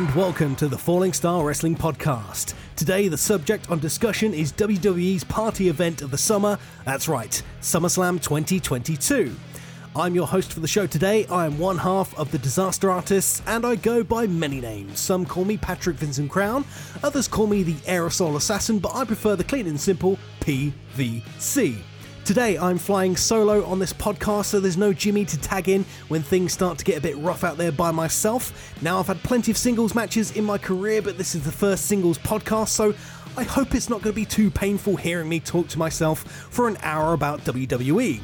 [0.00, 2.54] and welcome to the Falling Star Wrestling Podcast.
[2.74, 6.58] Today, the subject on discussion is WWE's party event of the summer.
[6.86, 9.36] That's right, SummerSlam 2022.
[9.94, 11.26] I'm your host for the show today.
[11.26, 14.98] I am one half of the Disaster Artists, and I go by many names.
[15.00, 16.64] Some call me Patrick Vincent Crown,
[17.02, 21.76] others call me the Aerosol Assassin, but I prefer the clean and simple PVC.
[22.30, 26.22] Today, I'm flying solo on this podcast, so there's no Jimmy to tag in when
[26.22, 28.72] things start to get a bit rough out there by myself.
[28.80, 31.86] Now, I've had plenty of singles matches in my career, but this is the first
[31.86, 32.94] singles podcast, so
[33.36, 36.68] I hope it's not going to be too painful hearing me talk to myself for
[36.68, 38.20] an hour about WWE.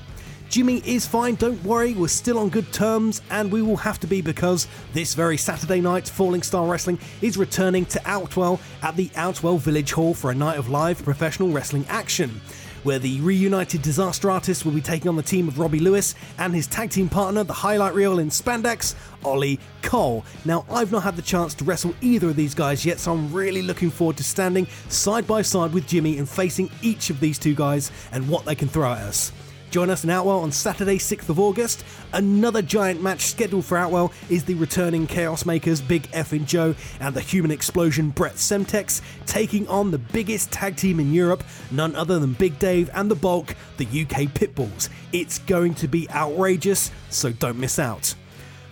[0.49, 4.07] Jimmy is fine, don't worry, we're still on good terms, and we will have to
[4.07, 9.11] be because this very Saturday night, Falling Star Wrestling is returning to Outwell at the
[9.17, 12.41] Outwell Village Hall for a night of live professional wrestling action
[12.87, 16.55] where the reunited Disaster Artist will be taking on the team of Robbie Lewis and
[16.55, 20.25] his tag team partner, the highlight reel in spandex, Ollie Cole.
[20.45, 23.33] Now, I've not had the chance to wrestle either of these guys yet, so I'm
[23.33, 27.41] really looking forward to standing side by side with Jimmy and facing each of these
[27.41, 29.33] two guys and what they can throw at us.
[29.77, 31.85] Join us in Outwell on Saturday, 6th of August.
[32.15, 36.75] Another giant match scheduled for Outwell is the returning Chaos Makers Big F and Joe
[36.99, 41.95] and the Human Explosion Brett Semtex taking on the biggest tag team in Europe, none
[41.95, 44.89] other than Big Dave and the Bulk, the UK Pitbulls.
[45.13, 48.15] It's going to be outrageous, so don't miss out.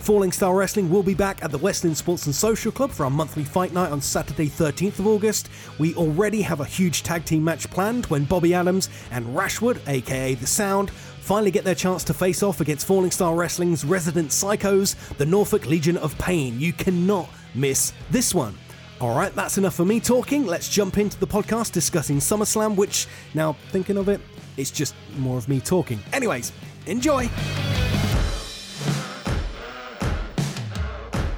[0.05, 3.11] Falling Star Wrestling will be back at the Westland Sports and Social Club for our
[3.11, 5.49] monthly fight night on Saturday, 13th of August.
[5.79, 10.35] We already have a huge tag team match planned when Bobby Adams and Rashwood, aka
[10.35, 14.95] The Sound, finally get their chance to face off against Falling Star Wrestling's resident psychos,
[15.17, 16.61] the Norfolk Legion of Pain.
[16.61, 18.55] You cannot miss this one.
[19.01, 20.45] Alright, that's enough for me talking.
[20.45, 24.21] Let's jump into the podcast discussing SummerSlam, which, now thinking of it,
[24.59, 25.99] it's just more of me talking.
[26.13, 26.53] Anyways,
[26.85, 27.31] enjoy!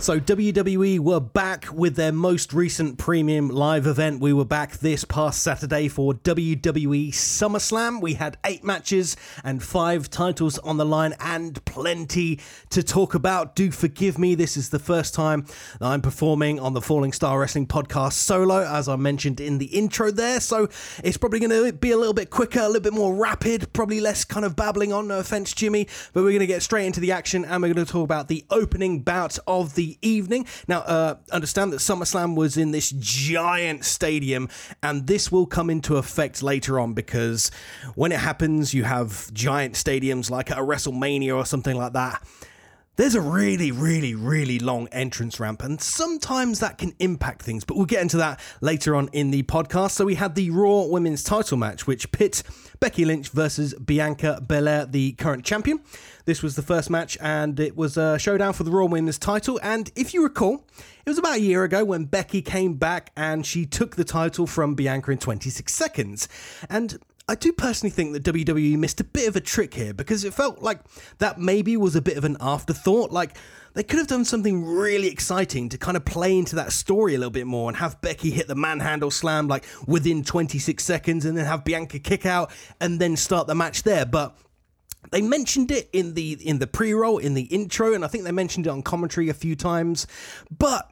[0.07, 4.21] So, WWE were back with their most recent premium live event.
[4.21, 8.01] We were back this past Saturday for WWE SummerSlam.
[8.01, 12.39] We had eight matches and five titles on the line and plenty
[12.71, 13.57] to talk about.
[13.57, 15.45] Do forgive me, this is the first time
[15.81, 20.13] I'm performing on the Falling Star Wrestling podcast solo, as I mentioned in the intro
[20.13, 20.39] there.
[20.39, 20.69] So,
[21.03, 23.99] it's probably going to be a little bit quicker, a little bit more rapid, probably
[23.99, 25.09] less kind of babbling on.
[25.09, 27.85] No offense, Jimmy, but we're going to get straight into the action and we're going
[27.85, 30.47] to talk about the opening bout of the evening.
[30.69, 34.49] Now, uh, understand that SummerSlam was in this giant stadium,
[34.83, 37.51] and this will come into effect later on because
[37.95, 42.23] when it happens, you have giant stadiums like at a WrestleMania or something like that
[42.97, 47.77] there's a really, really, really long entrance ramp, and sometimes that can impact things, but
[47.77, 49.93] we'll get into that later on in the podcast.
[49.93, 52.43] So, we had the Raw Women's title match, which pit
[52.81, 55.81] Becky Lynch versus Bianca Belair, the current champion.
[56.25, 59.61] This was the first match, and it was a showdown for the Raw Women's title.
[59.63, 60.67] And if you recall,
[61.05, 64.47] it was about a year ago when Becky came back and she took the title
[64.47, 66.29] from Bianca in 26 seconds.
[66.69, 66.99] And
[67.29, 70.33] I do personally think that WWE missed a bit of a trick here because it
[70.33, 70.81] felt like
[71.19, 73.11] that maybe was a bit of an afterthought.
[73.11, 73.37] Like
[73.77, 77.19] they could have done something really exciting to kind of play into that story a
[77.19, 81.37] little bit more and have Becky hit the manhandle slam like within 26 seconds and
[81.37, 82.51] then have Bianca kick out
[82.81, 84.07] and then start the match there.
[84.07, 84.35] But
[85.13, 88.33] they mentioned it in the in the pre-roll in the intro and I think they
[88.33, 90.07] mentioned it on commentary a few times,
[90.51, 90.91] but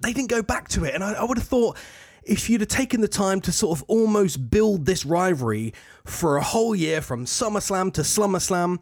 [0.00, 0.94] they didn't go back to it.
[0.96, 1.76] And I, I would have thought
[2.24, 5.72] if you'd have taken the time to sort of almost build this rivalry
[6.04, 8.80] for a whole year from SummerSlam to SlummerSlam,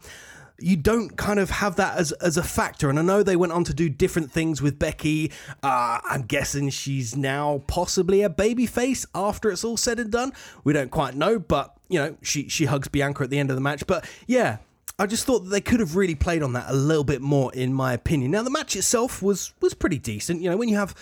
[0.59, 2.89] you don't kind of have that as, as a factor.
[2.89, 5.31] And I know they went on to do different things with Becky.
[5.61, 10.33] Uh, I'm guessing she's now possibly a babyface after it's all said and done.
[10.63, 13.55] We don't quite know, but you know, she she hugs Bianca at the end of
[13.55, 13.85] the match.
[13.85, 14.57] But yeah,
[14.97, 17.53] I just thought that they could have really played on that a little bit more,
[17.53, 18.31] in my opinion.
[18.31, 20.41] Now the match itself was was pretty decent.
[20.41, 20.95] You know, when you have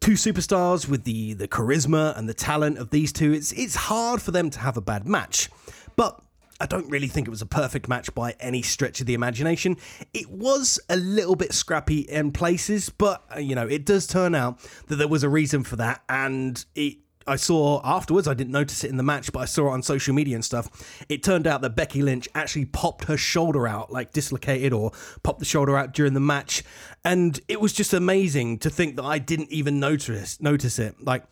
[0.00, 4.22] two superstars with the the charisma and the talent of these two, it's it's hard
[4.22, 5.50] for them to have a bad match.
[5.96, 6.20] But
[6.62, 9.76] I don't really think it was a perfect match by any stretch of the imagination.
[10.14, 14.32] It was a little bit scrappy in places, but uh, you know, it does turn
[14.36, 18.52] out that there was a reason for that and it I saw afterwards, I didn't
[18.52, 21.04] notice it in the match, but I saw it on social media and stuff.
[21.08, 24.92] It turned out that Becky Lynch actually popped her shoulder out, like dislocated or
[25.24, 26.62] popped the shoulder out during the match.
[27.04, 31.02] And it was just amazing to think that I didn't even notice notice it.
[31.04, 31.24] Like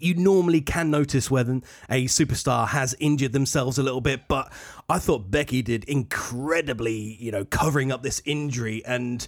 [0.00, 4.52] you normally can notice when a superstar has injured themselves a little bit, but
[4.88, 8.84] I thought Becky did incredibly, you know, covering up this injury.
[8.84, 9.26] And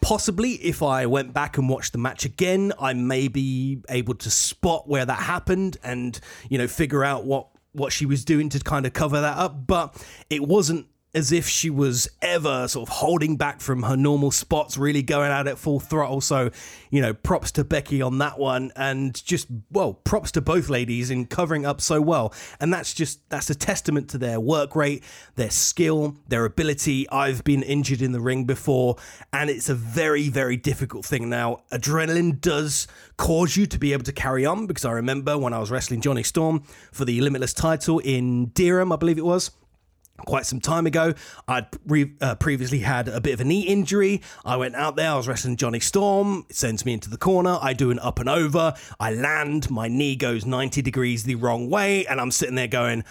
[0.00, 4.30] possibly if I went back and watched the match again, I may be able to
[4.30, 8.60] spot where that happened and, you know, figure out what what she was doing to
[8.60, 10.00] kind of cover that up, but
[10.30, 14.76] it wasn't as if she was ever sort of holding back from her normal spots,
[14.76, 16.20] really going out at full throttle.
[16.20, 16.50] So,
[16.90, 21.10] you know, props to Becky on that one, and just well, props to both ladies
[21.10, 22.34] in covering up so well.
[22.60, 25.04] And that's just that's a testament to their work rate,
[25.36, 27.08] their skill, their ability.
[27.10, 28.96] I've been injured in the ring before,
[29.32, 31.28] and it's a very very difficult thing.
[31.28, 35.52] Now, adrenaline does cause you to be able to carry on because I remember when
[35.52, 39.52] I was wrestling Johnny Storm for the Limitless title in Durham, I believe it was
[40.18, 41.14] quite some time ago.
[41.48, 44.22] I'd re- uh, previously had a bit of a knee injury.
[44.44, 46.46] I went out there, I was wrestling Johnny Storm.
[46.48, 47.58] It sends me into the corner.
[47.60, 48.74] I do an up and over.
[49.00, 53.04] I land, my knee goes 90 degrees the wrong way, and I'm sitting there going,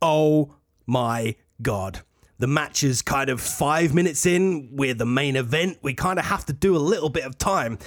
[0.00, 0.54] oh
[0.86, 2.02] my God
[2.38, 4.68] the match is kind of five minutes in.
[4.72, 5.78] We're the main event.
[5.82, 7.78] We kind of have to do a little bit of time.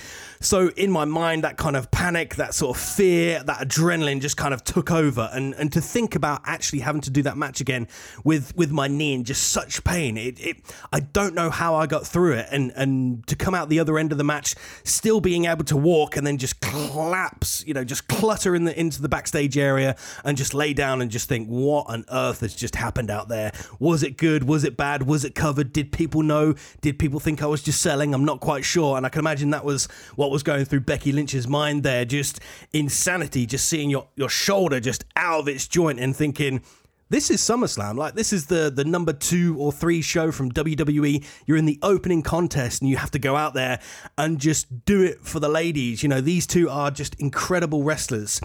[0.42, 4.38] So in my mind, that kind of panic, that sort of fear, that adrenaline just
[4.38, 5.30] kind of took over.
[5.34, 7.88] And and to think about actually having to do that match again
[8.24, 10.58] with with my knee in just such pain, it, it
[10.94, 12.48] I don't know how I got through it.
[12.52, 15.76] And and to come out the other end of the match, still being able to
[15.76, 19.98] walk and then just collapse, you know, just clutter in the into the backstage area
[20.24, 23.52] and just lay down and just think, what on earth has just happened out there?
[23.80, 24.46] Was it good?
[24.46, 25.04] Was it bad?
[25.04, 25.74] Was it covered?
[25.74, 26.56] Did people know?
[26.80, 28.14] Did people think I was just selling?
[28.14, 28.96] I'm not quite sure.
[28.96, 32.06] And I can imagine that was what was going through Becky Lynch's mind there.
[32.06, 32.40] Just
[32.74, 36.62] insanity, just seeing your, your shoulder just out of its joint and thinking,
[37.10, 37.98] this is SummerSlam.
[37.98, 41.26] Like this is the the number two or three show from WWE.
[41.48, 43.80] You're in the opening contest and you have to go out there
[44.18, 46.04] and just do it for the ladies.
[46.04, 48.40] You know, these two are just incredible wrestlers.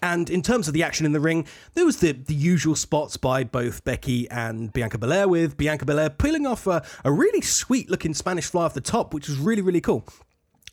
[0.00, 3.16] And in terms of the action in the ring, there was the, the usual spots
[3.16, 7.88] by both Becky and Bianca Belair, with Bianca Belair pulling off a, a really sweet
[7.88, 10.06] looking Spanish fly off the top, which was really, really cool.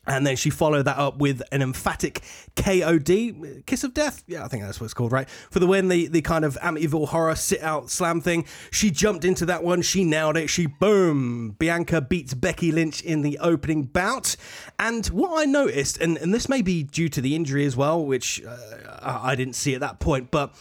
[0.04, 2.22] And then she followed that up with an emphatic
[2.56, 4.24] KOD, Kiss of Death.
[4.26, 5.28] Yeah, I think that's what it's called, right?
[5.28, 8.44] For the win, the, the kind of Amityville horror sit out slam thing.
[8.72, 9.80] She jumped into that one.
[9.80, 10.48] She nailed it.
[10.48, 14.34] She, boom, Bianca beats Becky Lynch in the opening bout.
[14.76, 18.04] And what I noticed, and, and this may be due to the injury as well,
[18.04, 20.52] which uh, I didn't see at that point, but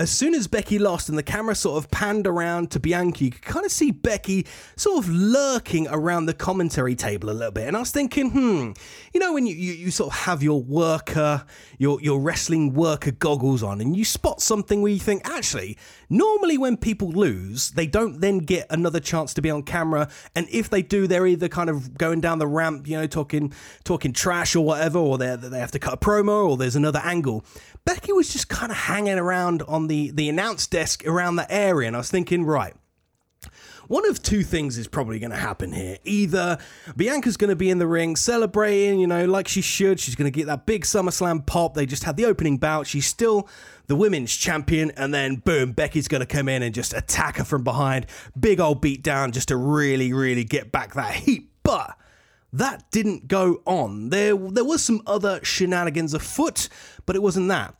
[0.00, 3.30] as soon as Becky lost and the camera sort of panned around to Bianca, you
[3.30, 7.68] could kind of see Becky sort of lurking around the commentary table a little bit.
[7.68, 8.72] And I was thinking, hmm,
[9.12, 11.44] you know, when you, you, you sort of have your worker,
[11.76, 15.76] your, your wrestling worker goggles on, and you spot something where you think, actually,
[16.08, 20.08] normally when people lose, they don't then get another chance to be on camera.
[20.34, 23.52] And if they do, they're either kind of going down the ramp, you know, talking
[23.84, 27.02] talking trash or whatever, or they they have to cut a promo, or there's another
[27.04, 27.44] angle.
[27.84, 31.86] Becky was just kind of hanging around on the, the announce desk around that area,
[31.86, 32.74] and I was thinking, right,
[33.90, 35.98] one of two things is probably going to happen here.
[36.04, 36.58] Either
[36.96, 39.98] Bianca's going to be in the ring celebrating, you know, like she should.
[39.98, 41.74] She's going to get that big SummerSlam pop.
[41.74, 42.86] They just had the opening bout.
[42.86, 43.48] She's still
[43.88, 44.92] the women's champion.
[44.92, 48.06] And then, boom, Becky's going to come in and just attack her from behind.
[48.38, 51.50] Big old beat down just to really, really get back that heat.
[51.64, 51.96] But
[52.52, 54.10] that didn't go on.
[54.10, 56.68] There, there was some other shenanigans afoot,
[57.06, 57.74] but it wasn't that.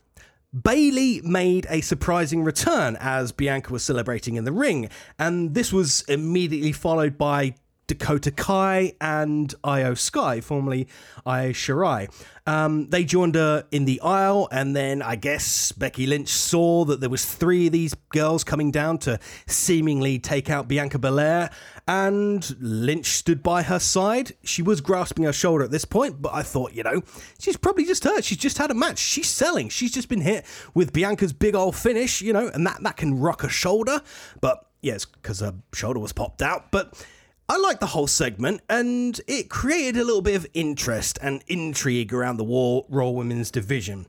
[0.53, 6.01] Bayley made a surprising return as Bianca was celebrating in the ring, and this was
[6.09, 7.55] immediately followed by
[7.91, 10.87] Dakota Kai and Iyo Sky, formerly
[11.25, 12.09] Io Shirai.
[12.47, 17.01] Um, they joined her in the aisle, and then I guess Becky Lynch saw that
[17.01, 21.49] there was three of these girls coming down to seemingly take out Bianca Belair,
[21.91, 24.31] and Lynch stood by her side.
[24.45, 27.03] She was grasping her shoulder at this point, but I thought, you know,
[27.37, 28.23] she's probably just hurt.
[28.23, 28.97] She's just had a match.
[28.97, 29.67] She's selling.
[29.67, 33.19] She's just been hit with Bianca's big old finish, you know, and that that can
[33.19, 34.01] rock a shoulder.
[34.39, 37.05] But yes, yeah, because her shoulder was popped out, but
[37.49, 42.13] I liked the whole segment, and it created a little bit of interest and intrigue
[42.13, 44.07] around the War, Raw Women's division.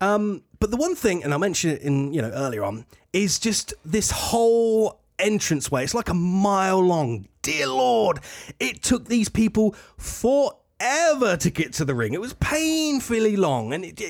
[0.00, 3.40] Um, but the one thing, and I mentioned it in you know earlier on, is
[3.40, 5.84] just this whole entranceway.
[5.84, 7.28] It's like a mile long.
[7.42, 8.20] Dear Lord,
[8.58, 12.14] it took these people forever to get to the ring.
[12.14, 14.00] It was painfully long, and it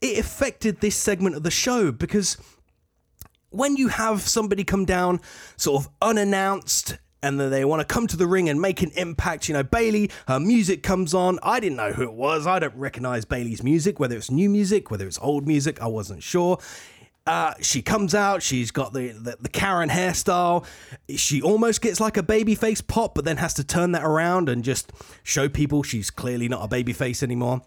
[0.00, 2.36] it affected this segment of the show because
[3.50, 5.20] when you have somebody come down
[5.56, 8.90] sort of unannounced and then they want to come to the ring and make an
[8.96, 9.48] impact.
[9.48, 11.38] You know, Bayley, her music comes on.
[11.42, 12.46] I didn't know who it was.
[12.46, 15.80] I don't recognize Bayley's music, whether it's new music, whether it's old music.
[15.80, 16.58] I wasn't sure.
[17.26, 18.42] Uh, she comes out.
[18.42, 20.66] She's got the, the, the Karen hairstyle.
[21.14, 24.48] She almost gets like a baby face pop, but then has to turn that around
[24.48, 27.62] and just show people she's clearly not a baby face anymore.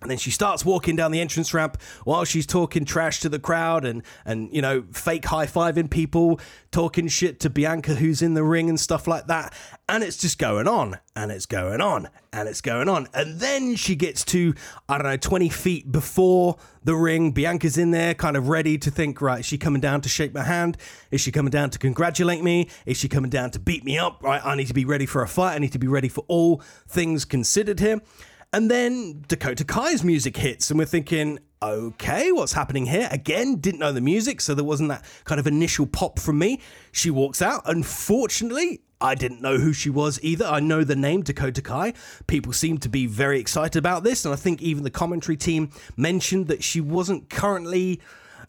[0.00, 3.40] And then she starts walking down the entrance ramp while she's talking trash to the
[3.40, 6.38] crowd and, and you know, fake high fiving people,
[6.70, 9.52] talking shit to Bianca who's in the ring and stuff like that.
[9.88, 13.08] And it's just going on and it's going on and it's going on.
[13.12, 14.54] And then she gets to,
[14.88, 17.32] I don't know, 20 feet before the ring.
[17.32, 20.32] Bianca's in there, kind of ready to think, right, is she coming down to shake
[20.32, 20.76] my hand?
[21.10, 22.68] Is she coming down to congratulate me?
[22.86, 24.22] Is she coming down to beat me up?
[24.22, 25.56] Right, I need to be ready for a fight.
[25.56, 28.00] I need to be ready for all things considered here.
[28.50, 33.06] And then Dakota Kai's music hits, and we're thinking, okay, what's happening here?
[33.10, 36.60] Again, didn't know the music, so there wasn't that kind of initial pop from me.
[36.90, 37.60] She walks out.
[37.66, 40.46] Unfortunately, I didn't know who she was either.
[40.46, 41.92] I know the name Dakota Kai.
[42.26, 45.68] People seem to be very excited about this, and I think even the commentary team
[45.98, 48.00] mentioned that she wasn't currently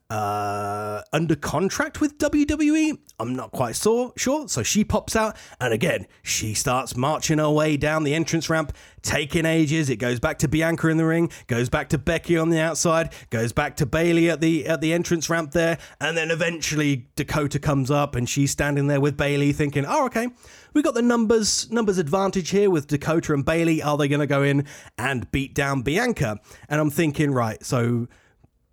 [0.09, 2.97] uh, under contract with WWE.
[3.19, 4.47] I'm not quite so sure.
[4.47, 8.73] So she pops out, and again, she starts marching her way down the entrance ramp,
[9.01, 9.89] taking ages.
[9.89, 13.13] It goes back to Bianca in the ring, goes back to Becky on the outside,
[13.29, 17.59] goes back to Bayley at the at the entrance ramp there, and then eventually Dakota
[17.59, 20.29] comes up, and she's standing there with Bayley, thinking, "Oh, okay."
[20.71, 23.81] We got the numbers numbers advantage here with Dakota and Bailey.
[23.81, 24.65] Are they going to go in
[24.99, 26.39] and beat down Bianca?
[26.69, 28.07] And I'm thinking, right, so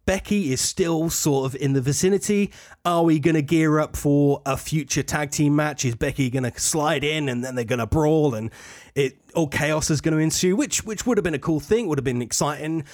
[0.07, 2.53] Becky is still sort of in the vicinity.
[2.85, 5.85] Are we going to gear up for a future tag team match?
[5.85, 8.51] Is Becky going to slide in and then they're going to brawl and
[8.95, 10.57] it all chaos is going to ensue?
[10.57, 12.85] Which which would have been a cool thing, would have been exciting.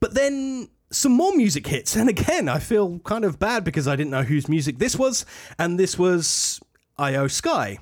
[0.00, 3.96] But then some more music hits, and again, I feel kind of bad because I
[3.96, 5.24] didn't know whose music this was,
[5.58, 6.60] and this was
[6.98, 7.78] Iyo Sky,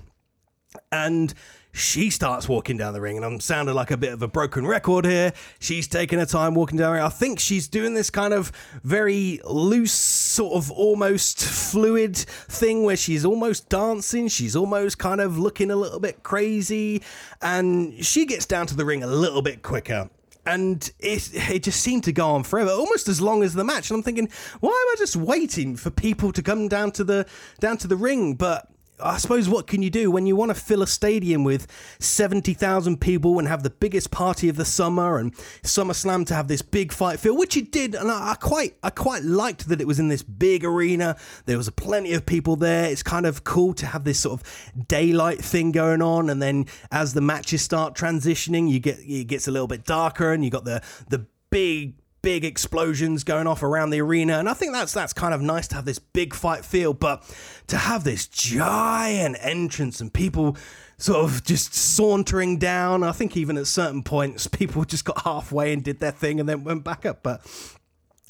[0.91, 1.35] and
[1.73, 4.67] she starts walking down the ring, and I'm sounding like a bit of a broken
[4.67, 5.33] record here.
[5.59, 7.03] She's taking her time walking down the ring.
[7.03, 8.53] I think she's doing this kind of
[8.83, 14.29] very loose, sort of almost fluid thing where she's almost dancing.
[14.29, 17.03] She's almost kind of looking a little bit crazy,
[17.41, 20.11] and she gets down to the ring a little bit quicker
[20.45, 23.91] and it it just seemed to go on forever, almost as long as the match.
[23.91, 24.29] And I'm thinking,
[24.61, 27.27] why am I just waiting for people to come down to the
[27.61, 28.35] down to the ring?
[28.35, 28.69] But
[29.03, 31.67] I suppose what can you do when you want to fill a stadium with
[31.99, 36.63] 70,000 people and have the biggest party of the summer and SummerSlam to have this
[36.63, 39.87] big fight feel, which it did, and I, I quite I quite liked that it
[39.87, 41.17] was in this big arena.
[41.47, 42.91] There was plenty of people there.
[42.91, 46.67] It's kind of cool to have this sort of daylight thing going on, and then
[46.91, 50.51] as the matches start transitioning, you get it gets a little bit darker, and you
[50.51, 54.93] got the the big big explosions going off around the arena and I think that's
[54.93, 57.23] that's kind of nice to have this big fight feel but
[57.67, 60.57] to have this giant entrance and people
[60.99, 65.73] sort of just sauntering down I think even at certain points people just got halfway
[65.73, 67.45] and did their thing and then went back up but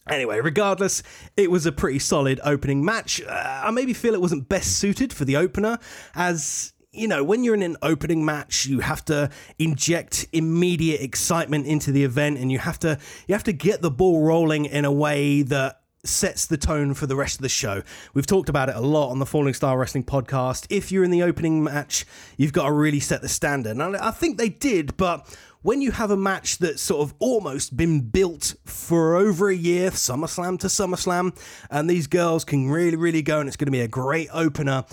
[0.08, 1.02] Anyway, regardless,
[1.36, 3.22] it was a pretty solid opening match.
[3.22, 5.78] Uh, I maybe feel it wasn't best suited for the opener,
[6.16, 11.66] as you know, when you're in an opening match, you have to inject immediate excitement
[11.66, 14.84] into the event and you have to you have to get the ball rolling in
[14.84, 17.82] a way that sets the tone for the rest of the show.
[18.12, 20.66] We've talked about it a lot on the Falling Star Wrestling podcast.
[20.68, 22.04] If you're in the opening match,
[22.36, 23.76] you've got to really set the standard.
[23.76, 25.26] And I think they did, but
[25.62, 29.90] when you have a match that's sort of almost been built for over a year,
[29.90, 31.38] SummerSlam to SummerSlam,
[31.70, 34.84] and these girls can really, really go, and it's going to be a great opener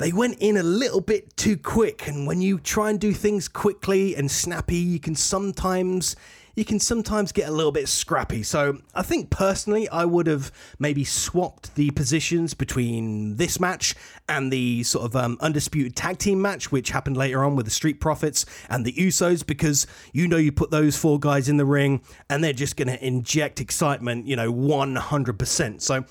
[0.00, 3.48] they went in a little bit too quick and when you try and do things
[3.48, 6.16] quickly and snappy you can sometimes
[6.56, 8.42] you can sometimes get a little bit scrappy.
[8.42, 13.94] So i think personally i would have maybe swapped the positions between this match
[14.26, 17.70] and the sort of um, undisputed tag team match which happened later on with the
[17.70, 21.66] street profits and the usos because you know you put those four guys in the
[21.66, 26.04] ring and they're just going to inject excitement you know 100% so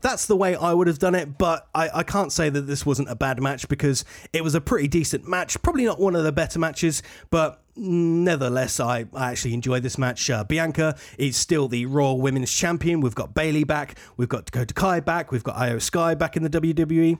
[0.00, 2.84] that's the way I would have done it, but I, I can't say that this
[2.84, 5.60] wasn't a bad match because it was a pretty decent match.
[5.62, 10.28] Probably not one of the better matches, but nevertheless, I, I actually enjoyed this match.
[10.30, 13.00] Uh, Bianca is still the Raw Women's Champion.
[13.00, 16.42] We've got Bayley back, we've got Dakota Kai back, we've got Iyo Sky back in
[16.42, 17.18] the WWE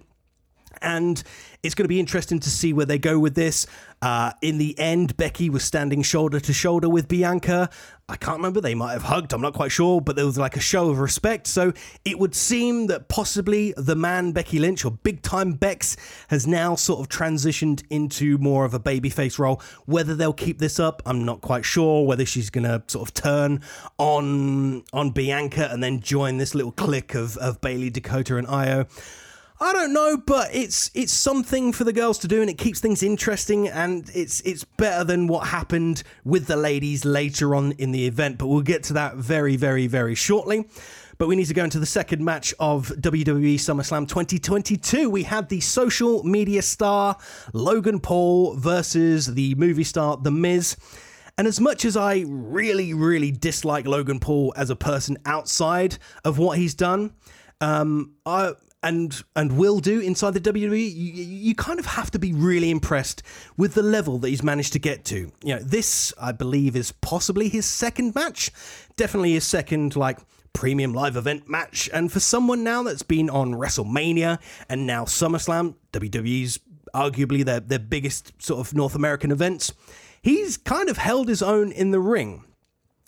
[0.83, 1.23] and
[1.63, 3.67] it's going to be interesting to see where they go with this.
[4.03, 7.69] Uh, in the end, Becky was standing shoulder to shoulder with Bianca.
[8.09, 10.57] I can't remember, they might have hugged, I'm not quite sure, but there was like
[10.57, 11.47] a show of respect.
[11.47, 11.73] So
[12.05, 15.97] it would seem that possibly the man Becky Lynch or Big Time Bex
[16.29, 19.63] has now sort of transitioned into more of a babyface role.
[19.87, 22.05] Whether they'll keep this up, I'm not quite sure.
[22.05, 23.61] Whether she's going to sort of turn
[23.99, 28.89] on on Bianca and then join this little clique of, of Bayley, Dakota, and Iyo.
[29.63, 32.81] I don't know, but it's it's something for the girls to do, and it keeps
[32.81, 37.93] things interesting, and it's it's better than what happened with the ladies later on in
[37.93, 38.39] the event.
[38.39, 40.67] But we'll get to that very, very, very shortly.
[41.19, 45.11] But we need to go into the second match of WWE SummerSlam 2022.
[45.11, 47.19] We had the social media star
[47.53, 50.79] Logan Paul versus the movie star The Miz.
[51.37, 56.39] And as much as I really, really dislike Logan Paul as a person outside of
[56.39, 57.13] what he's done,
[57.61, 62.19] um, I and and will do inside the WWE, you, you kind of have to
[62.19, 63.23] be really impressed
[63.57, 65.31] with the level that he's managed to get to.
[65.43, 68.51] You know, this I believe is possibly his second match,
[68.97, 70.19] definitely his second like
[70.53, 71.89] premium live event match.
[71.93, 76.59] And for someone now that's been on WrestleMania and now SummerSlam, WWE's
[76.95, 79.73] arguably their their biggest sort of North American events,
[80.23, 82.45] he's kind of held his own in the ring.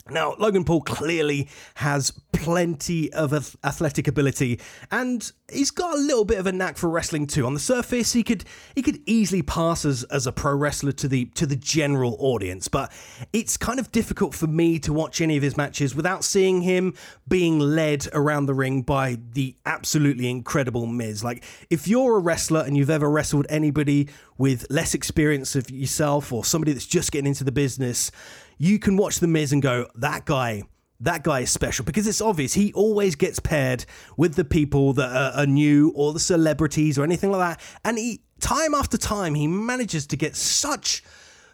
[0.09, 4.59] Now, Logan Paul clearly has plenty of athletic ability,
[4.91, 7.45] and he's got a little bit of a knack for wrestling too.
[7.45, 8.43] On the surface, he could
[8.75, 12.67] he could easily pass as, as a pro wrestler to the to the general audience,
[12.67, 12.91] but
[13.31, 16.95] it's kind of difficult for me to watch any of his matches without seeing him
[17.29, 21.23] being led around the ring by the absolutely incredible Miz.
[21.23, 26.33] Like, if you're a wrestler and you've ever wrestled anybody with less experience of yourself
[26.33, 28.11] or somebody that's just getting into the business
[28.57, 30.63] you can watch The Miz and go, that guy,
[30.99, 33.85] that guy is special because it's obvious he always gets paired
[34.17, 37.65] with the people that are, are new or the celebrities or anything like that.
[37.83, 41.03] And he, time after time, he manages to get such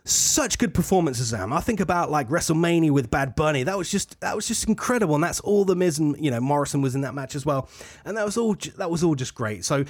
[0.05, 1.33] such good performances.
[1.33, 3.63] Am I think about like WrestleMania with Bad Bunny.
[3.63, 6.39] That was just that was just incredible, and that's all the Miz and you know
[6.39, 7.69] Morrison was in that match as well,
[8.05, 9.65] and that was all that was all just great.
[9.65, 9.85] So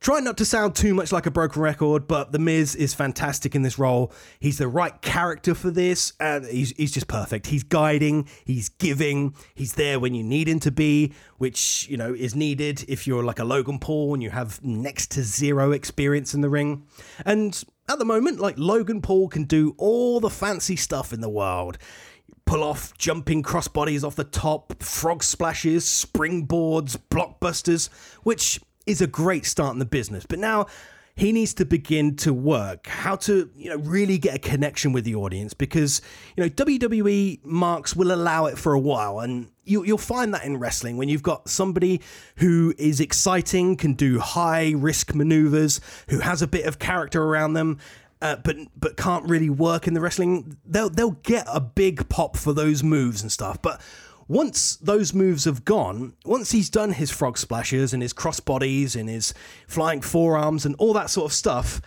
[0.00, 3.56] Try not to sound too much like a broken record, but The Miz is fantastic
[3.56, 4.12] in this role.
[4.38, 7.48] He's the right character for this, and he's, he's just perfect.
[7.48, 12.14] He's guiding, he's giving, he's there when you need him to be, which, you know,
[12.14, 16.32] is needed if you're like a Logan Paul and you have next to zero experience
[16.32, 16.86] in the ring.
[17.26, 21.28] And at the moment, like Logan Paul can do all the fancy stuff in the
[21.28, 21.76] world
[22.44, 27.90] pull off jumping crossbodies off the top, frog splashes, springboards, blockbusters,
[28.22, 30.24] which is a great start in the business.
[30.26, 30.66] But now
[31.14, 35.04] he needs to begin to work how to you know really get a connection with
[35.04, 36.00] the audience because
[36.36, 40.44] you know WWE marks will allow it for a while and you, you'll find that
[40.44, 42.00] in wrestling when you've got somebody
[42.36, 47.54] who is exciting can do high risk maneuvers who has a bit of character around
[47.54, 47.78] them
[48.22, 52.36] uh, but but can't really work in the wrestling they'll they'll get a big pop
[52.36, 53.80] for those moves and stuff but
[54.28, 59.08] once those moves have gone, once he's done his frog splashes and his crossbodies and
[59.08, 59.32] his
[59.66, 61.80] flying forearms and all that sort of stuff,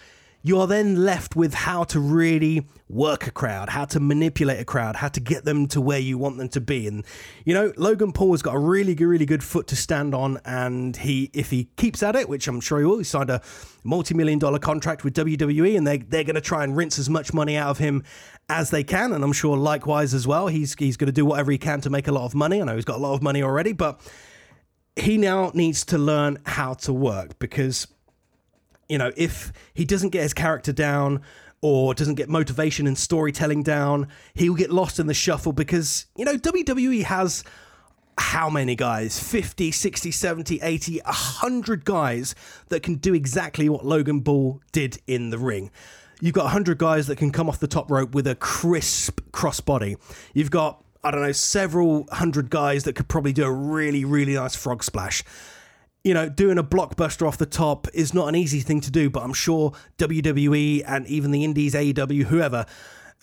[0.44, 4.66] you are then left with how to really work a crowd, how to manipulate a
[4.66, 6.88] crowd, how to get them to where you want them to be.
[6.88, 7.06] And
[7.46, 10.98] you know, Logan Paul has got a really, really good foot to stand on, and
[10.98, 13.42] he, if he keeps at it, which I'm sure he will, he signed a
[13.84, 17.34] multi-million dollar contract with WWE, and they they're going to try and rinse as much
[17.34, 18.04] money out of him
[18.50, 20.48] as they can, and I'm sure likewise as well.
[20.48, 22.62] He's he's going to do whatever he can to make a lot of money.
[22.62, 24.02] I know he's got a lot of money already, but
[24.96, 27.88] he now needs to learn how to work because
[28.92, 31.22] you know, if he doesn't get his character down
[31.62, 36.26] or doesn't get motivation and storytelling down, he'll get lost in the shuffle because, you
[36.26, 37.46] know, WWE has
[38.18, 39.18] how many guys?
[39.18, 42.36] 50 60 70 80 100 guys
[42.68, 45.72] that can do exactly what logan paul did in the ring.
[46.20, 49.96] You've got 100 guys that can come off the top rope with a crisp crossbody.
[50.34, 54.36] You've got i don't know several hundred guys that could probably do a really really
[54.36, 55.24] nice frog splash
[56.04, 59.10] you know, doing a blockbuster off the top is not an easy thing to do,
[59.10, 62.66] but I'm sure WWE and even the Indies, AEW, whoever,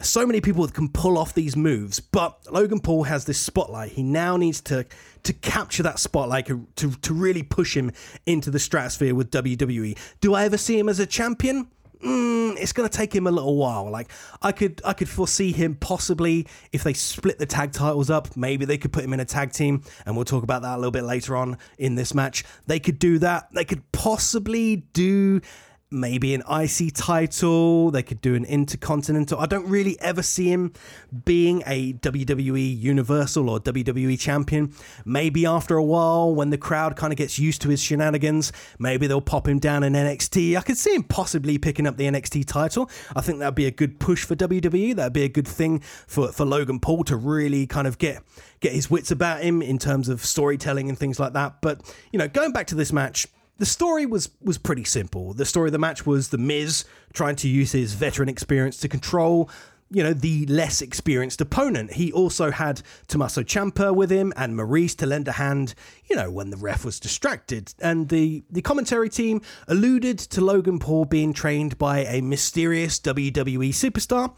[0.01, 1.99] so many people can pull off these moves.
[1.99, 3.93] But Logan Paul has this spotlight.
[3.93, 4.87] He now needs to
[5.25, 7.91] to capture that spotlight to, to really push him
[8.25, 9.99] into the stratosphere with WWE.
[10.21, 11.69] Do I ever see him as a champion?
[12.03, 13.91] Mm, it's going to take him a little while.
[13.91, 14.11] Like
[14.43, 18.37] I could, I could foresee him possibly if they split the tag titles up.
[18.37, 20.79] Maybe they could put him in a tag team, and we'll talk about that a
[20.79, 22.45] little bit later on in this match.
[22.67, 23.49] They could do that.
[23.53, 25.41] They could possibly do
[25.91, 27.91] maybe an IC title.
[27.91, 29.39] They could do an Intercontinental.
[29.39, 30.73] I don't really ever see him
[31.25, 34.75] being a WWE Universal or WWE champion.
[35.05, 39.07] Maybe after a while, when the crowd kind of gets used to his shenanigans, maybe
[39.07, 40.57] they'll pop him down in NXT.
[40.57, 42.91] I could see him possibly picking up the NXT title.
[43.17, 44.95] I think that'd be a good push for WWE.
[44.95, 48.23] That'd be a good thing for, for Logan Paul to really kind of get
[48.61, 51.61] get his wits about him in terms of storytelling and things like that.
[51.61, 51.81] But,
[52.13, 53.27] you know, going back to this match,
[53.59, 55.35] the story was was pretty simple.
[55.35, 58.89] The story of the match was the Miz trying to use his veteran experience to
[58.89, 59.51] control
[59.91, 61.95] you know, the less experienced opponent.
[61.95, 65.75] He also had Tommaso Ciampa with him and Maurice to lend a hand,
[66.09, 67.73] you know, when the ref was distracted.
[67.81, 73.71] And the, the commentary team alluded to Logan Paul being trained by a mysterious WWE
[73.71, 74.35] superstar.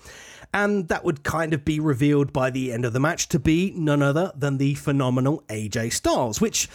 [0.52, 3.72] And that would kind of be revealed by the end of the match to be
[3.76, 6.68] none other than the phenomenal AJ Styles, which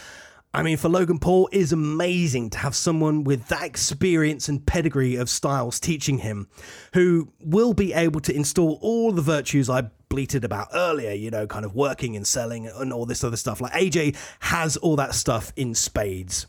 [0.54, 4.64] I mean, for Logan Paul, it is amazing to have someone with that experience and
[4.64, 6.48] pedigree of Styles teaching him,
[6.94, 11.46] who will be able to install all the virtues I bleated about earlier, you know,
[11.46, 13.60] kind of working and selling and all this other stuff.
[13.60, 16.46] Like AJ has all that stuff in spades.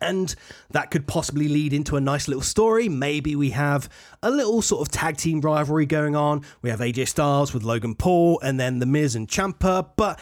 [0.00, 0.34] And
[0.70, 2.88] that could possibly lead into a nice little story.
[2.88, 3.88] Maybe we have
[4.20, 6.44] a little sort of tag team rivalry going on.
[6.60, 10.18] We have AJ Styles with Logan Paul and then The Miz and Ciampa, But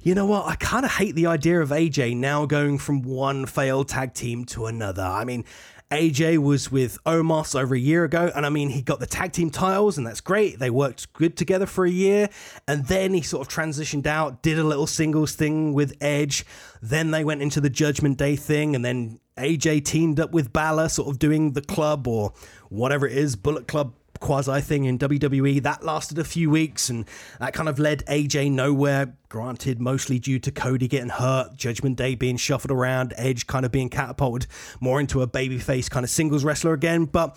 [0.00, 0.46] you know what?
[0.46, 4.44] I kind of hate the idea of AJ now going from one failed tag team
[4.46, 5.02] to another.
[5.02, 5.44] I mean,
[5.90, 9.32] AJ was with Omos over a year ago, and I mean, he got the tag
[9.32, 10.58] team titles, and that's great.
[10.58, 12.28] They worked good together for a year,
[12.68, 16.44] and then he sort of transitioned out, did a little singles thing with Edge.
[16.80, 20.90] Then they went into the Judgment Day thing, and then AJ teamed up with Balor,
[20.90, 22.32] sort of doing the club or
[22.68, 25.62] whatever it is, Bullet Club quasi thing in WWE.
[25.62, 27.04] That lasted a few weeks and
[27.40, 29.14] that kind of led AJ nowhere.
[29.28, 33.72] Granted, mostly due to Cody getting hurt, Judgment Day being shuffled around, Edge kind of
[33.72, 34.48] being catapulted
[34.80, 37.04] more into a babyface kind of singles wrestler again.
[37.04, 37.36] But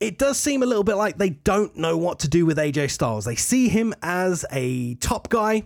[0.00, 2.90] it does seem a little bit like they don't know what to do with AJ
[2.90, 3.24] Styles.
[3.24, 5.64] They see him as a top guy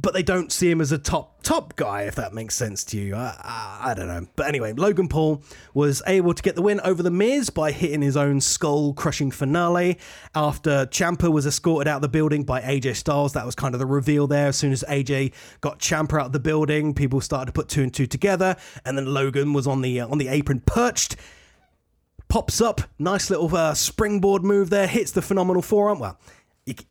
[0.00, 2.98] but they don't see him as a top top guy if that makes sense to
[2.98, 3.14] you.
[3.14, 4.26] I, I, I, don't know.
[4.36, 5.42] But anyway logan paul
[5.74, 9.30] was able to get the win over the miz by hitting his own skull crushing
[9.30, 9.98] finale
[10.34, 13.32] after ciampa was escorted out the building by aj styles.
[13.32, 14.48] That was kind of the reveal there.
[14.48, 17.82] As soon as aj got ciampa out of the building people started to put two
[17.82, 21.16] and two together and then logan was on the uh, on the apron perched
[22.28, 25.98] pops up nice little uh, springboard move there hits the phenomenal forearm.
[25.98, 26.18] Well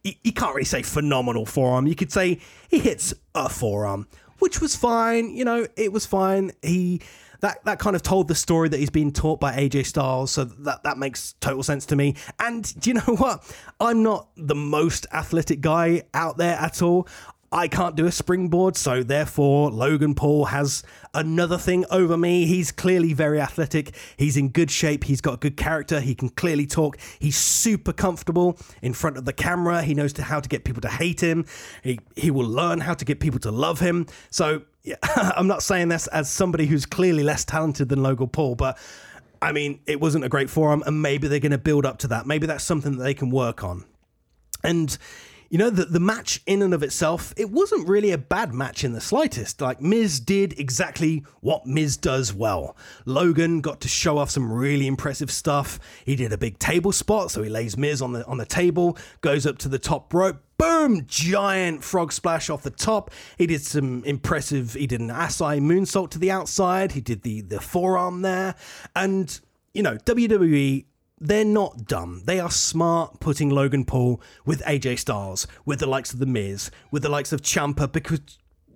[0.03, 1.87] you, you, can't really say phenomenal forearm.
[1.87, 4.07] You could say he hits a forearm,
[4.39, 5.35] which was fine.
[5.35, 6.51] You know, it was fine.
[6.61, 7.01] He
[7.41, 10.45] that that kind of told the story that he's been taught by AJ Styles, so
[10.45, 12.15] that that makes total sense to me.
[12.39, 13.43] And do you know what?
[13.79, 17.07] I'm not the most athletic guy out there at all.
[17.51, 20.83] I can't do a springboard, so therefore Logan Paul has
[21.13, 22.45] another thing over me.
[22.45, 23.95] He's clearly very athletic.
[24.17, 25.05] He's in good shape.
[25.05, 26.01] He's got good character.
[26.01, 26.97] He can clearly talk.
[27.19, 29.81] He's super comfortable in front of the camera.
[29.81, 31.45] He knows how to get people to hate him.
[31.83, 34.07] He he will learn how to get people to love him.
[34.29, 38.55] So yeah, I'm not saying this as somebody who's clearly less talented than Logan Paul,
[38.55, 38.77] but
[39.41, 42.09] I mean it wasn't a great forearm, and maybe they're going to build up to
[42.09, 42.27] that.
[42.27, 43.85] Maybe that's something that they can work on.
[44.63, 44.97] And
[45.49, 48.83] you know, the, the match in and of itself, it wasn't really a bad match
[48.83, 49.61] in the slightest.
[49.61, 52.75] Like, Miz did exactly what Miz does well.
[53.05, 55.79] Logan got to show off some really impressive stuff.
[56.05, 58.97] He did a big table spot, so he lays Miz on the on the table,
[59.21, 63.11] goes up to the top rope, boom, giant frog splash off the top.
[63.37, 67.41] He did some impressive, he did an Asai moonsault to the outside, he did the,
[67.41, 68.55] the forearm there,
[68.95, 69.39] and
[69.73, 70.85] you know, WWE
[71.19, 72.23] they're not dumb.
[72.25, 76.69] They are smart putting Logan Paul with AJ Styles, with the likes of The Miz,
[76.91, 78.21] with the likes of Ciampa, because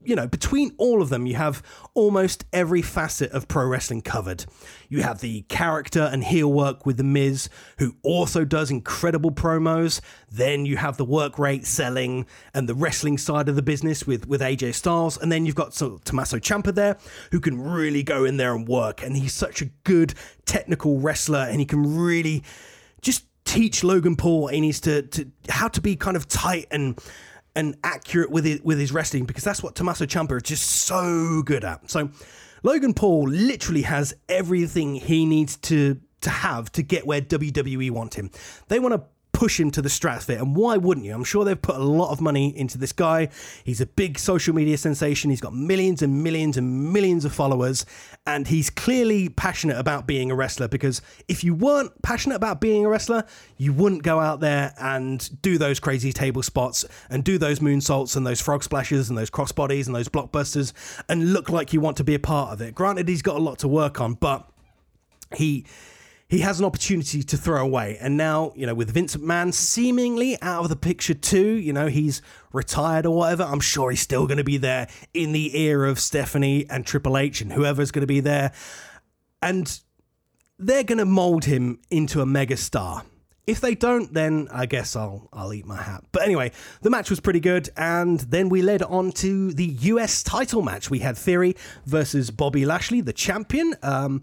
[0.03, 1.61] you know, between all of them, you have
[1.93, 4.45] almost every facet of pro wrestling covered.
[4.89, 10.01] You have the character and heel work with The Miz, who also does incredible promos.
[10.31, 14.27] Then you have the work rate, selling, and the wrestling side of the business with,
[14.27, 15.17] with AJ Styles.
[15.17, 16.97] And then you've got so, Tommaso Ciampa there,
[17.31, 19.03] who can really go in there and work.
[19.03, 20.13] And he's such a good
[20.45, 22.43] technical wrestler, and he can really
[23.01, 26.99] just teach Logan Paul he needs to, to how to be kind of tight and
[27.55, 31.41] and accurate with it with his wrestling because that's what Tommaso Ciampa is just so
[31.43, 31.89] good at.
[31.89, 32.09] So
[32.63, 38.13] Logan Paul literally has everything he needs to to have to get where WWE want
[38.13, 38.29] him.
[38.67, 39.03] They want to
[39.41, 40.37] push him to the stratosphere.
[40.37, 41.15] And why wouldn't you?
[41.15, 43.29] I'm sure they've put a lot of money into this guy.
[43.63, 45.31] He's a big social media sensation.
[45.31, 47.83] He's got millions and millions and millions of followers.
[48.27, 52.85] And he's clearly passionate about being a wrestler because if you weren't passionate about being
[52.85, 53.23] a wrestler,
[53.57, 58.15] you wouldn't go out there and do those crazy table spots and do those moonsaults
[58.15, 60.71] and those frog splashes and those crossbodies and those blockbusters
[61.09, 62.75] and look like you want to be a part of it.
[62.75, 64.47] Granted, he's got a lot to work on, but
[65.33, 65.65] he
[66.31, 67.97] he has an opportunity to throw away.
[67.99, 71.87] And now, you know, with Vince McMahon seemingly out of the picture too, you know,
[71.87, 72.21] he's
[72.53, 75.99] retired or whatever, I'm sure he's still going to be there in the ear of
[75.99, 78.53] Stephanie and Triple H and whoever's going to be there.
[79.41, 79.77] And
[80.57, 83.03] they're going to mold him into a mega star.
[83.45, 86.05] If they don't, then I guess I'll I'll eat my hat.
[86.13, 90.23] But anyway, the match was pretty good, and then we led on to the US
[90.23, 90.89] title match.
[90.89, 93.75] We had Theory versus Bobby Lashley, the champion.
[93.81, 94.21] Um,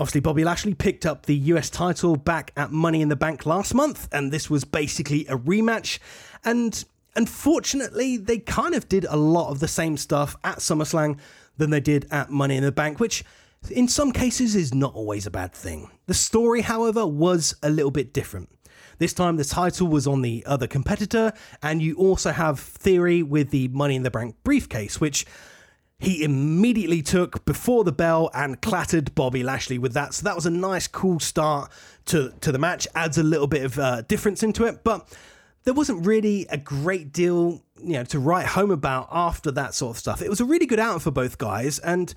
[0.00, 3.74] Obviously, Bobby Lashley picked up the US title back at Money in the Bank last
[3.74, 5.98] month, and this was basically a rematch.
[6.44, 6.84] And
[7.16, 11.18] unfortunately, they kind of did a lot of the same stuff at SummerSlam
[11.56, 13.24] than they did at Money in the Bank, which
[13.72, 15.90] in some cases is not always a bad thing.
[16.06, 18.48] The story, however, was a little bit different.
[18.98, 23.50] This time, the title was on the other competitor, and you also have Theory with
[23.50, 25.26] the Money in the Bank briefcase, which
[25.98, 30.14] he immediately took before the bell and clattered Bobby Lashley with that.
[30.14, 31.72] So that was a nice, cool start
[32.06, 32.86] to, to the match.
[32.94, 34.84] Adds a little bit of uh, difference into it.
[34.84, 35.12] But
[35.64, 39.96] there wasn't really a great deal, you know, to write home about after that sort
[39.96, 40.22] of stuff.
[40.22, 42.14] It was a really good outing for both guys, and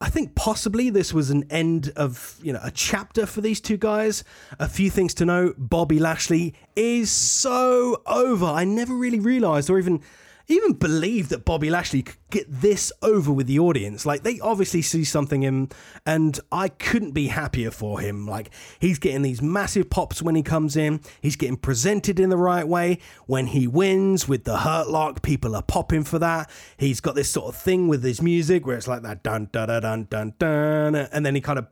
[0.00, 3.76] I think possibly this was an end of, you know, a chapter for these two
[3.76, 4.24] guys.
[4.58, 5.54] A few things to know.
[5.58, 8.46] Bobby Lashley is so over.
[8.46, 10.00] I never really realized or even
[10.48, 14.06] even believe that Bobby Lashley could get this over with the audience.
[14.06, 15.68] Like they obviously see something in him,
[16.06, 18.26] and I couldn't be happier for him.
[18.26, 21.00] Like he's getting these massive pops when he comes in.
[21.20, 22.98] He's getting presented in the right way.
[23.26, 26.50] When he wins with the hurt lock, people are popping for that.
[26.78, 29.68] He's got this sort of thing with his music where it's like that dun dun
[29.68, 31.66] dun dun dun dun, and then he kind of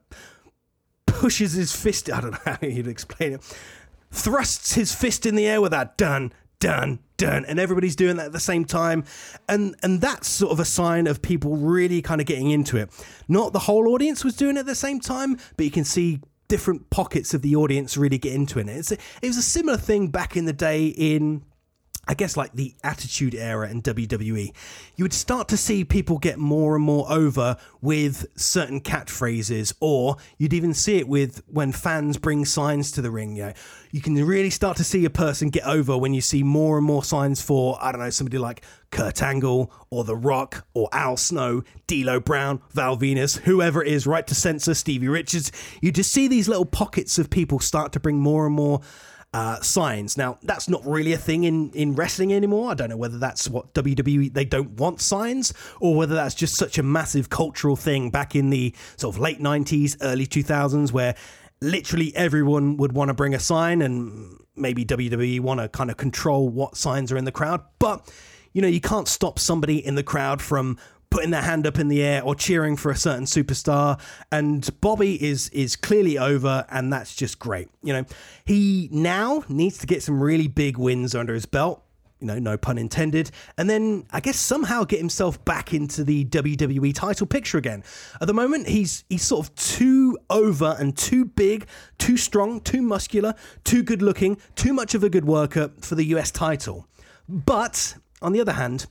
[1.07, 2.11] pushes his fist.
[2.13, 3.59] I don't know how you'd explain it.
[4.11, 8.27] Thrusts his fist in the air with that dun dun dun and everybody's doing that
[8.27, 9.05] at the same time.
[9.49, 12.91] And and that's sort of a sign of people really kind of getting into it.
[13.29, 16.21] Not the whole audience was doing it at the same time but you can see
[16.49, 18.69] different pockets of the audience really get into it.
[18.69, 21.43] It's it was a similar thing back in the day in
[22.09, 24.53] I guess like the Attitude Era in WWE,
[24.95, 30.17] you would start to see people get more and more over with certain catchphrases, or
[30.39, 33.35] you'd even see it with when fans bring signs to the ring.
[33.35, 33.53] You know,
[33.91, 36.87] you can really start to see a person get over when you see more and
[36.87, 41.17] more signs for I don't know somebody like Kurt Angle or The Rock or Al
[41.17, 45.51] Snow, D'Lo Brown, Val Venis, whoever it is, right to censor Stevie Richards.
[45.83, 48.81] You just see these little pockets of people start to bring more and more
[49.37, 50.17] uh, signs.
[50.17, 52.71] Now, that's not really a thing in, in wrestling anymore.
[52.71, 56.57] I don't know whether that's what WWE, they don't want signs, or whether that's just
[56.57, 61.15] such a massive cultural thing back in the sort of late 90s, early 2000s, where
[61.61, 65.99] literally everyone would want to bring a sign and maybe WWE want to kind of
[65.99, 67.61] control what signs are in the crowd.
[67.79, 68.11] But,
[68.55, 70.79] you know, you can't stop somebody in the crowd from
[71.17, 73.99] putting their hand up in the air or cheering for a certain superstar.
[74.31, 77.71] And Bobby is is clearly over, and that's just great.
[77.83, 78.05] You know,
[78.45, 81.83] he now needs to get some really big wins under his belt.
[82.21, 83.31] You know, no pun intended.
[83.57, 87.83] And then I guess somehow get himself back into the WWE title picture again.
[88.21, 92.83] At the moment, he's he's sort of too over and too big, too strong, too
[92.83, 96.87] muscular, too good looking, too much of a good worker for the US title.
[97.27, 98.87] But on the other hand,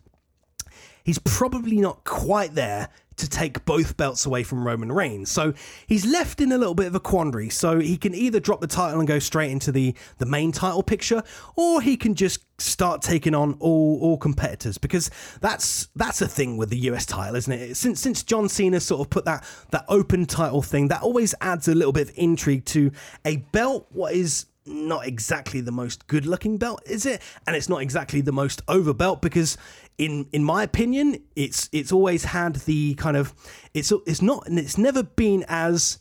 [1.06, 5.32] he's probably not quite there to take both belts away from Roman Reigns.
[5.32, 5.54] So
[5.88, 7.50] he's left in a little bit of a quandary.
[7.50, 10.84] So he can either drop the title and go straight into the, the main title
[10.84, 11.24] picture,
[11.56, 16.56] or he can just start taking on all all competitors because that's that's a thing
[16.56, 17.76] with the US title, isn't it?
[17.76, 21.68] Since since John Cena sort of put that that open title thing, that always adds
[21.68, 22.92] a little bit of intrigue to
[23.24, 27.22] a belt what is not exactly the most good looking belt, is it?
[27.46, 29.58] And it's not exactly the most over belt because
[29.98, 33.34] in in my opinion, it's it's always had the kind of
[33.74, 36.00] it's it's not and it's never been as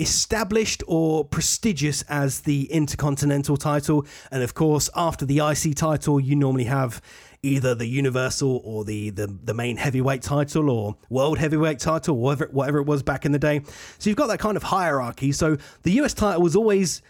[0.00, 4.06] established or prestigious as the Intercontinental title.
[4.30, 7.00] And of course, after the IC title, you normally have
[7.42, 12.48] either the Universal or the the, the main heavyweight title or World Heavyweight title, whatever
[12.52, 13.62] whatever it was back in the day.
[13.98, 15.32] So you've got that kind of hierarchy.
[15.32, 17.02] So the US title was always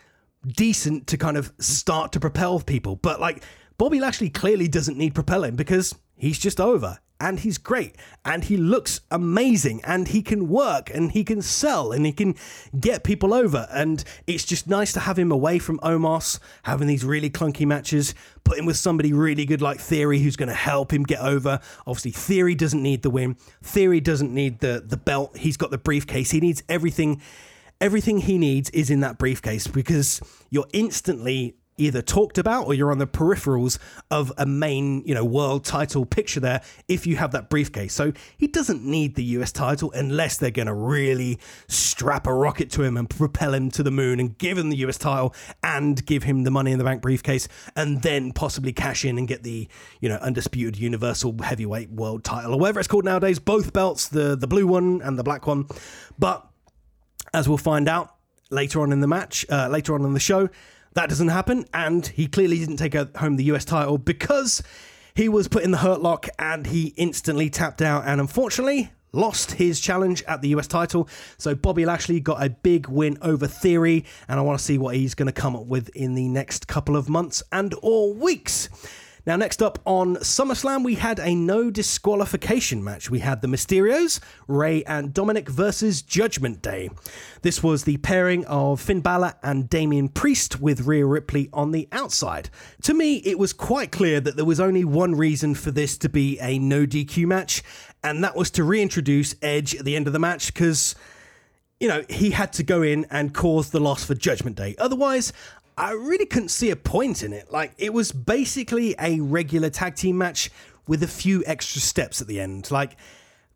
[0.47, 2.97] decent to kind of start to propel people.
[2.97, 3.45] But like
[3.83, 8.57] Bobby Lashley clearly doesn't need propelling because he's just over and he's great and he
[8.57, 12.37] looks amazing and he can work and he can sell and he can
[12.79, 17.05] get people over and it's just nice to have him away from Omos having these
[17.05, 18.15] really clunky matches
[18.45, 21.59] put him with somebody really good like Theory who's going to help him get over.
[21.85, 23.35] Obviously Theory doesn't need the win.
[23.65, 25.37] Theory doesn't need the the belt.
[25.37, 26.31] He's got the briefcase.
[26.31, 27.21] He needs everything.
[27.81, 32.91] Everything he needs is in that briefcase because you're instantly either talked about or you're
[32.91, 33.79] on the peripherals
[34.11, 37.95] of a main, you know, world title picture there if you have that briefcase.
[37.95, 42.71] So he doesn't need the US title unless they're going to really strap a rocket
[42.73, 46.05] to him and propel him to the moon and give him the US title and
[46.05, 49.43] give him the money in the bank briefcase and then possibly cash in and get
[49.43, 49.69] the,
[50.01, 54.37] you know, undisputed universal heavyweight world title or whatever it's called nowadays, both belts, the
[54.37, 55.67] the blue one and the black one.
[56.19, 56.47] But
[57.33, 58.15] as we'll find out
[58.51, 60.49] later on in the match, uh, later on in the show,
[60.95, 64.63] that doesn't happen, and he clearly didn't take home the US title because
[65.15, 69.53] he was put in the hurt lock and he instantly tapped out and unfortunately lost
[69.53, 71.09] his challenge at the US title.
[71.37, 74.97] So Bobby Lashley got a big win over Theory, and I want to see what
[74.97, 78.69] he's going to come up with in the next couple of months and or weeks.
[79.25, 83.09] Now, next up on SummerSlam, we had a no disqualification match.
[83.09, 86.91] We had the Mysterios, Rey and Dominic versus Judgment Day.
[87.43, 91.89] This was the pairing of Finn Balor and Damian Priest with Rhea Ripley on the
[91.93, 92.51] outside.
[92.83, 96.09] To me, it was quite clear that there was only one reason for this to
[96.09, 97.63] be a no DQ match,
[98.03, 100.97] and that was to reintroduce Edge at the end of the match because
[101.83, 104.77] you know, he had to go in and cause the loss for Judgment Day.
[104.79, 105.33] Otherwise,
[105.83, 107.51] I really couldn't see a point in it.
[107.51, 110.49] Like, it was basically a regular tag team match
[110.87, 112.71] with a few extra steps at the end.
[112.71, 112.97] Like,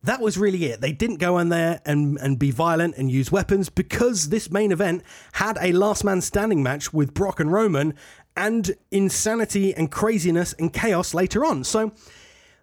[0.03, 0.81] that was really it.
[0.81, 4.73] They didn't go in there and, and be violent and use weapons because this main
[4.73, 7.95] event had a last man standing match with Brock and Roman
[8.37, 11.63] and insanity and craziness and chaos later on.
[11.63, 11.93] So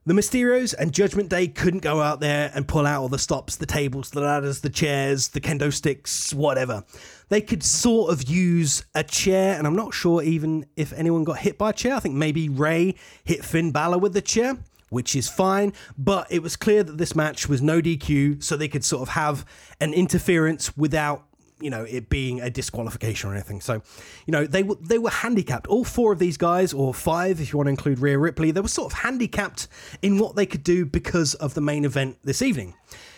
[0.06, 3.56] the Mysterios and Judgment Day couldn't go out there and pull out all the stops,
[3.56, 6.84] the tables, the ladders, the chairs, the kendo sticks, whatever.
[7.30, 11.40] They could sort of use a chair, and I'm not sure even if anyone got
[11.40, 11.96] hit by a chair.
[11.96, 14.58] I think maybe Rey hit Finn Balor with the chair,
[14.90, 18.68] which is fine, but it was clear that this match was no DQ, so they
[18.68, 19.46] could sort of have
[19.80, 21.26] an interference without
[21.64, 23.62] you know it being a disqualification or anything.
[23.62, 23.82] So,
[24.26, 25.68] you know, they were they were handicapped.
[25.68, 28.62] All four of these guys, or five if you want to include Rhea Ripley, they
[28.62, 29.68] were sort of handicapped
[30.02, 32.76] in what they could do because of the main event this evening.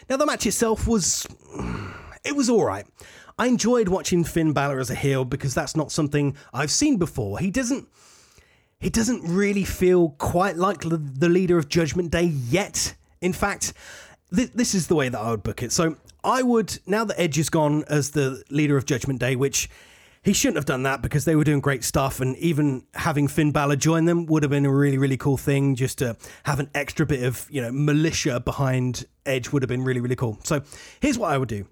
[0.09, 1.25] Now, the match itself was
[2.23, 2.85] it was all right.
[3.37, 7.39] I enjoyed watching Finn Balor as a heel because that's not something I've seen before.
[7.39, 7.87] He doesn't
[8.79, 12.93] he doesn't really feel quite like the leader of Judgment Day yet.
[13.21, 13.73] In fact,
[14.33, 15.71] th- this is the way that I would book it.
[15.71, 19.69] So I would now that Edge is gone as the leader of Judgment Day, which
[20.23, 23.51] he shouldn't have done that because they were doing great stuff, and even having Finn
[23.51, 25.75] Balor join them would have been a really, really cool thing.
[25.75, 29.83] Just to have an extra bit of you know militia behind Edge would have been
[29.83, 30.39] really, really cool.
[30.43, 30.63] So
[30.99, 31.67] here's what I would do: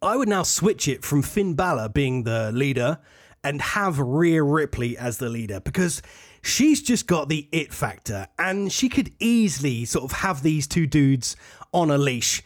[0.00, 3.00] I would now switch it from Finn Balor being the leader
[3.42, 6.00] and have Rhea Ripley as the leader because
[6.42, 10.86] she's just got the it factor, and she could easily sort of have these two
[10.86, 11.36] dudes
[11.72, 12.40] on a leash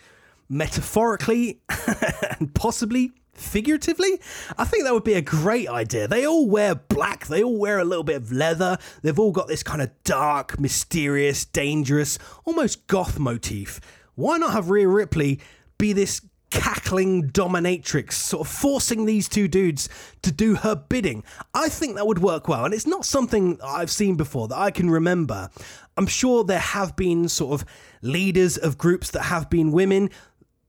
[0.48, 1.60] metaphorically
[2.38, 4.20] and possibly figuratively.
[4.56, 6.08] I think that would be a great idea.
[6.08, 9.48] They all wear black, they all wear a little bit of leather, they've all got
[9.48, 13.80] this kind of dark, mysterious, dangerous, almost goth motif.
[14.14, 15.40] Why not have Rhea Ripley
[15.78, 19.88] be this cackling dominatrix, sort of forcing these two dudes
[20.22, 21.22] to do her bidding.
[21.52, 22.64] I think that would work well.
[22.64, 25.50] And it's not something I've seen before that I can remember.
[25.96, 27.68] I'm sure there have been sort of
[28.02, 30.10] leaders of groups that have been women.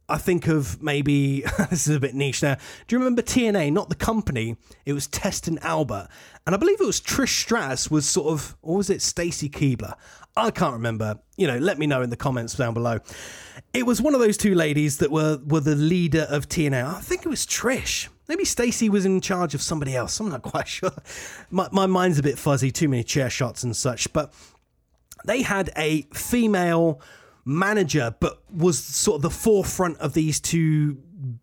[0.09, 2.55] I think of maybe this is a bit niche now.
[2.87, 3.71] Do you remember TNA?
[3.71, 4.57] Not the company.
[4.85, 6.07] It was Test and Albert,
[6.45, 9.93] and I believe it was Trish Stratus was sort of, or was it Stacy Keibler?
[10.35, 11.19] I can't remember.
[11.37, 12.99] You know, let me know in the comments down below.
[13.73, 16.85] It was one of those two ladies that were were the leader of TNA.
[16.85, 18.07] I think it was Trish.
[18.27, 20.19] Maybe Stacy was in charge of somebody else.
[20.19, 20.91] I'm not quite sure.
[21.49, 22.71] My, my mind's a bit fuzzy.
[22.71, 24.33] Too many chair shots and such, but
[25.25, 27.01] they had a female
[27.49, 31.01] manager, but was sort of the forefront of these two,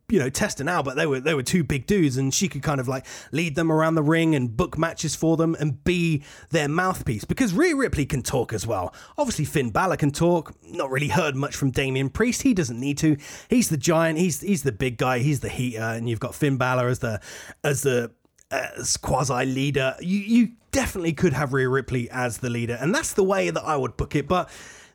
[0.09, 2.63] you know, testing out but They were they were two big dudes, and she could
[2.63, 6.23] kind of like lead them around the ring and book matches for them and be
[6.51, 7.25] their mouthpiece.
[7.25, 8.95] Because Rhea Ripley can talk as well.
[9.19, 10.55] Obviously, Finn Balor can talk.
[10.63, 12.43] Not really heard much from Damian Priest.
[12.43, 13.17] He doesn't need to.
[13.51, 14.19] He's the giant.
[14.19, 15.19] He's he's the big guy.
[15.19, 17.21] He's the heater, and you've got Finn Balor as the
[17.65, 18.13] as the
[18.53, 19.97] as quasi leader.
[20.01, 23.65] You you definitely could have Rhea Ripley as the leader, and that's the way that
[23.65, 24.29] I would book it.
[24.29, 24.49] But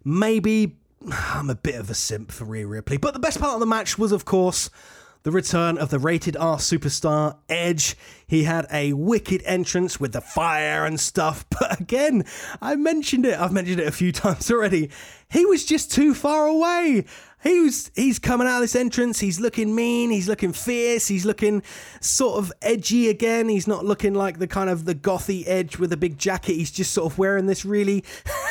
[0.03, 0.77] maybe
[1.09, 2.97] I'm a bit of a simp for Rhea Ripley.
[2.97, 4.69] But the best part of the match was, of course,
[5.23, 7.95] the return of the rated R superstar Edge.
[8.25, 12.25] He had a wicked entrance with the fire and stuff, but again,
[12.61, 14.89] I mentioned it, I've mentioned it a few times already.
[15.29, 17.05] He was just too far away.
[17.43, 21.25] He was he's coming out of this entrance, he's looking mean, he's looking fierce, he's
[21.25, 21.63] looking
[21.99, 23.49] sort of edgy again.
[23.49, 26.53] He's not looking like the kind of the gothy edge with a big jacket.
[26.53, 28.03] He's just sort of wearing this really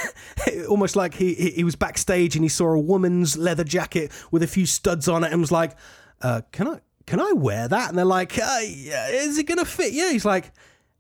[0.69, 4.49] almost like he he was backstage and he saw a woman's leather jacket with a
[4.49, 5.77] few studs on it and was like,
[6.23, 9.93] uh, "Can I can I wear that?" And they're like, uh, "Is it gonna fit
[9.93, 10.53] Yeah, He's like,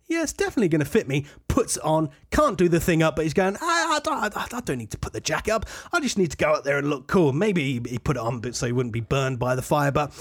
[0.06, 3.35] "Yeah, it's definitely gonna fit me." Puts on, can't do the thing up, but he's
[3.35, 5.66] going, I, I, I, I don't need to put the jacket up.
[5.92, 7.33] I just need to go out there and look cool.
[7.33, 10.12] Maybe he put it on so he wouldn't be burned by the fire, but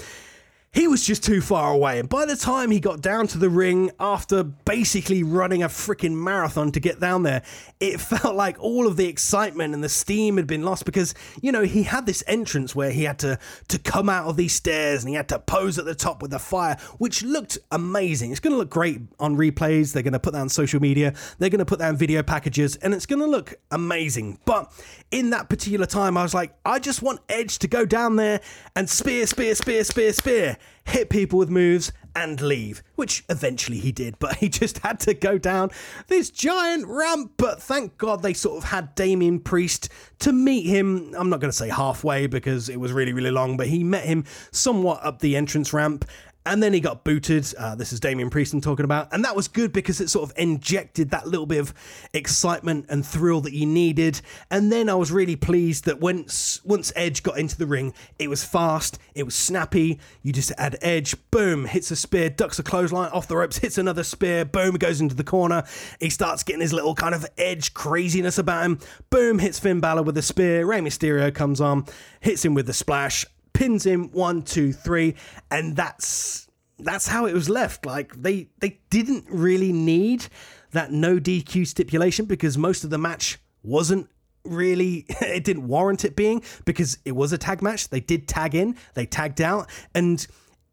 [0.72, 1.98] he was just too far away.
[1.98, 6.14] And by the time he got down to the ring, after basically running a freaking
[6.14, 7.42] marathon to get down there,
[7.80, 11.50] it felt like all of the excitement and the steam had been lost because, you
[11.50, 15.02] know, he had this entrance where he had to, to come out of these stairs
[15.02, 18.30] and he had to pose at the top with the fire, which looked amazing.
[18.30, 19.92] It's going to look great on replays.
[19.92, 21.14] They're going to put that on social media.
[21.38, 24.38] They're going to put that in video packages and it's going to look amazing.
[24.44, 24.72] But
[25.10, 28.40] in that particular time, I was like, I just want Edge to go down there
[28.76, 33.92] and spear, spear, spear, spear, spear hit people with moves, and leave, which eventually he
[33.92, 35.70] did, but he just had to go down
[36.08, 37.32] this giant ramp.
[37.36, 39.88] But thank God they sort of had Damian Priest
[40.20, 41.14] to meet him.
[41.16, 44.04] I'm not going to say halfway because it was really, really long, but he met
[44.04, 46.04] him somewhat up the entrance ramp.
[46.46, 47.52] And then he got booted.
[47.58, 49.12] Uh, this is Damian Priest I'm talking about.
[49.12, 51.74] And that was good because it sort of injected that little bit of
[52.14, 54.22] excitement and thrill that you needed.
[54.50, 58.28] And then I was really pleased that once once Edge got into the ring, it
[58.28, 60.00] was fast, it was snappy.
[60.22, 63.76] You just add Edge, boom, hits a spear, ducks a clothesline off the ropes, hits
[63.76, 65.64] another spear, boom, goes into the corner.
[66.00, 68.78] He starts getting his little kind of Edge craziness about him.
[69.10, 70.64] Boom, hits Finn Balor with a spear.
[70.64, 71.84] Rey Mysterio comes on,
[72.20, 73.26] hits him with the splash
[73.60, 75.14] pins him one, two, three,
[75.50, 76.48] and that's
[76.78, 77.84] that's how it was left.
[77.84, 80.28] Like they they didn't really need
[80.70, 84.08] that no DQ stipulation because most of the match wasn't
[84.46, 87.90] really it didn't warrant it being because it was a tag match.
[87.90, 90.26] They did tag in, they tagged out, and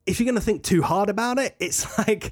[0.06, 2.32] if you're going to think too hard about it, it's like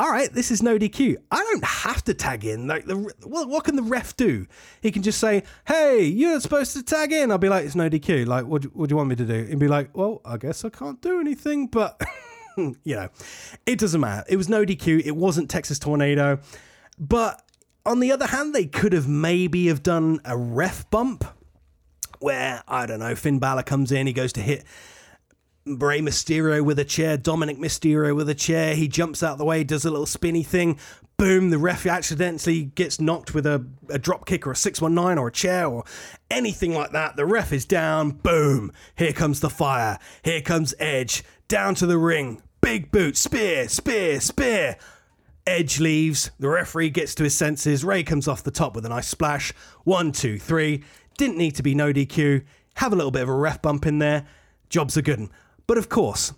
[0.00, 1.18] all right, this is no DQ.
[1.30, 2.66] I don't have to tag in.
[2.66, 4.46] Like, the, what, what can the ref do?
[4.80, 7.90] He can just say, "Hey, you're supposed to tag in." I'll be like, "It's no
[7.90, 9.46] DQ." Like, what, what do you want me to do?
[9.50, 12.00] And be like, "Well, I guess I can't do anything." But
[12.56, 13.10] you know,
[13.66, 14.24] it doesn't matter.
[14.26, 15.04] It was no DQ.
[15.04, 16.40] It wasn't Texas Tornado.
[16.98, 17.42] But
[17.84, 21.24] on the other hand, they could have maybe have done a ref bump
[22.20, 23.14] where I don't know.
[23.14, 24.64] Finn Balor comes in, he goes to hit
[25.66, 28.74] Rey Mysterio with a chair, Dominic Mysterio with a chair.
[28.74, 30.78] He jumps out of the way, does a little spinny thing.
[31.16, 35.28] Boom, the ref accidentally gets knocked with a, a drop kick or a 619 or
[35.28, 35.84] a chair or
[36.30, 37.16] anything like that.
[37.16, 38.12] The ref is down.
[38.12, 39.98] Boom, here comes the fire.
[40.24, 42.42] Here comes Edge down to the ring.
[42.62, 44.76] Big boot, spear, spear, spear.
[45.46, 46.30] Edge leaves.
[46.38, 47.84] The referee gets to his senses.
[47.84, 49.52] Rey comes off the top with a nice splash.
[49.84, 50.84] One, two, three.
[51.18, 52.44] Didn't need to be no DQ.
[52.76, 54.26] Have a little bit of a ref bump in there.
[54.70, 55.28] Jobs are good.
[55.70, 56.32] But of course,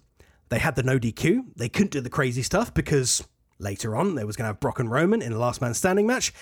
[0.50, 1.56] they had the no DQ.
[1.56, 3.26] They couldn't do the crazy stuff because
[3.58, 6.06] later on they was going to have Brock and Roman in a last man standing
[6.06, 6.34] match.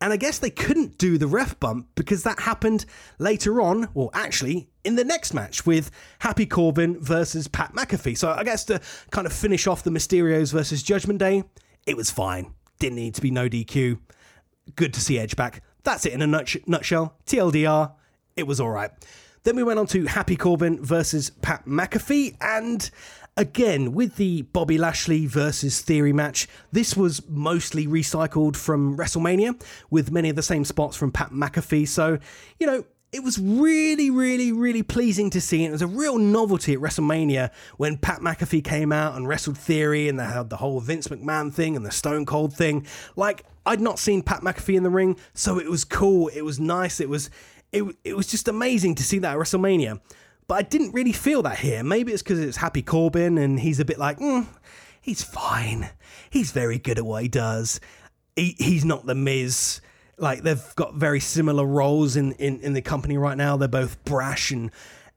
[0.00, 2.86] And I guess they couldn't do the ref bump because that happened
[3.18, 5.90] later on, or actually in the next match with
[6.20, 8.16] Happy Corbin versus Pat McAfee.
[8.16, 8.80] So I guess to
[9.10, 11.42] kind of finish off the Mysterios versus Judgment Day,
[11.84, 12.54] it was fine.
[12.78, 13.98] Didn't need to be no DQ.
[14.76, 15.64] Good to see Edge back.
[15.82, 17.16] That's it in a nutshell.
[17.26, 17.92] TLDR,
[18.36, 18.92] it was all right.
[19.46, 22.90] Then we went on to Happy Corbin versus Pat McAfee, and
[23.36, 30.10] again with the Bobby Lashley versus Theory match, this was mostly recycled from WrestleMania with
[30.10, 31.86] many of the same spots from Pat McAfee.
[31.86, 32.18] So,
[32.58, 35.64] you know, it was really, really, really pleasing to see.
[35.64, 40.08] It was a real novelty at WrestleMania when Pat McAfee came out and wrestled Theory
[40.08, 42.84] and they had the whole Vince McMahon thing and the Stone Cold thing.
[43.14, 46.28] Like, I'd not seen Pat McAfee in the ring, so it was cool.
[46.28, 47.00] It was nice.
[47.00, 47.30] It was
[47.76, 50.00] it, it was just amazing to see that at WrestleMania.
[50.48, 51.82] But I didn't really feel that here.
[51.82, 54.46] Maybe it's because it's Happy Corbin and he's a bit like, mm,
[55.00, 55.90] he's fine.
[56.30, 57.80] He's very good at what he does.
[58.36, 59.80] He, he's not the Miz.
[60.18, 63.56] Like they've got very similar roles in, in, in the company right now.
[63.56, 64.70] They're both brash and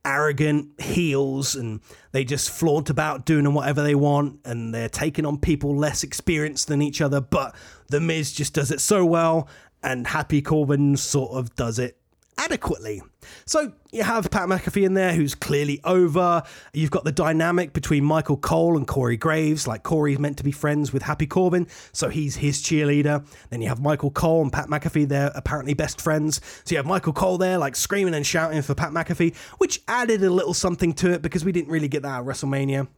[0.04, 1.80] arrogant heels and
[2.12, 6.66] they just flaunt about doing whatever they want and they're taking on people less experienced
[6.68, 7.20] than each other.
[7.20, 7.54] But
[7.88, 9.48] The Miz just does it so well
[9.82, 11.99] and Happy Corbin sort of does it
[12.38, 13.02] adequately.
[13.44, 16.42] So you have Pat McAfee in there, who's clearly over.
[16.72, 19.66] You've got the dynamic between Michael Cole and Corey Graves.
[19.66, 23.26] Like Corey's meant to be friends with Happy Corbin, so he's his cheerleader.
[23.50, 25.08] Then you have Michael Cole and Pat McAfee.
[25.08, 26.40] They're apparently best friends.
[26.64, 30.22] So you have Michael Cole there, like screaming and shouting for Pat McAfee, which added
[30.24, 32.88] a little something to it because we didn't really get that at WrestleMania.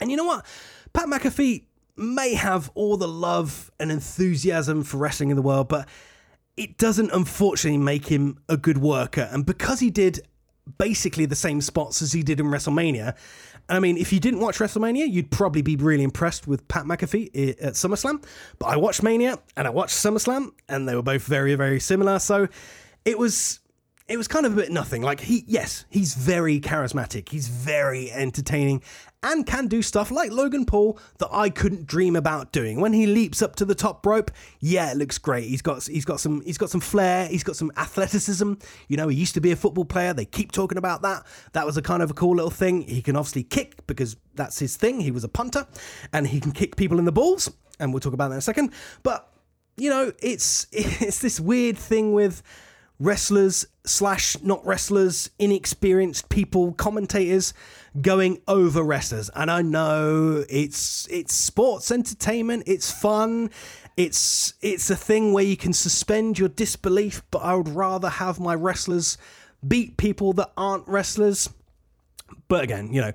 [0.00, 0.44] And you know what?
[0.92, 1.64] Pat McAfee
[1.96, 5.88] may have all the love and enthusiasm for wrestling in the world, but
[6.56, 9.28] it doesn't unfortunately make him a good worker.
[9.30, 10.26] And because he did
[10.78, 13.14] basically the same spots as he did in WrestleMania,
[13.68, 17.30] I mean, if you didn't watch WrestleMania, you'd probably be really impressed with Pat McAfee
[17.34, 18.24] eh, at SummerSlam.
[18.58, 22.18] But I watched Mania and I watched SummerSlam, and they were both very, very similar.
[22.20, 22.48] So
[23.04, 23.60] it was
[24.08, 25.02] it was kind of a bit nothing.
[25.02, 27.28] Like he, yes, he's very charismatic.
[27.28, 28.82] He's very entertaining
[29.22, 32.80] and can do stuff like Logan Paul that I couldn't dream about doing.
[32.80, 35.44] When he leaps up to the top rope, yeah, it looks great.
[35.44, 37.26] He's got he's got some he's got some flair.
[37.26, 38.54] He's got some athleticism.
[38.88, 40.12] You know, he used to be a football player.
[40.12, 41.26] They keep talking about that.
[41.52, 42.82] That was a kind of a cool little thing.
[42.82, 45.00] He can obviously kick because that's his thing.
[45.00, 45.66] He was a punter,
[46.12, 47.50] and he can kick people in the balls.
[47.78, 48.72] And we'll talk about that in a second.
[49.02, 49.32] But
[49.76, 52.42] you know, it's it's this weird thing with
[52.98, 57.52] wrestlers slash not wrestlers, inexperienced people, commentators
[58.00, 59.30] going over wrestlers.
[59.34, 63.50] And I know it's it's sports entertainment, it's fun,
[63.96, 68.40] it's it's a thing where you can suspend your disbelief, but I would rather have
[68.40, 69.18] my wrestlers
[69.66, 71.48] beat people that aren't wrestlers.
[72.48, 73.12] But again, you know,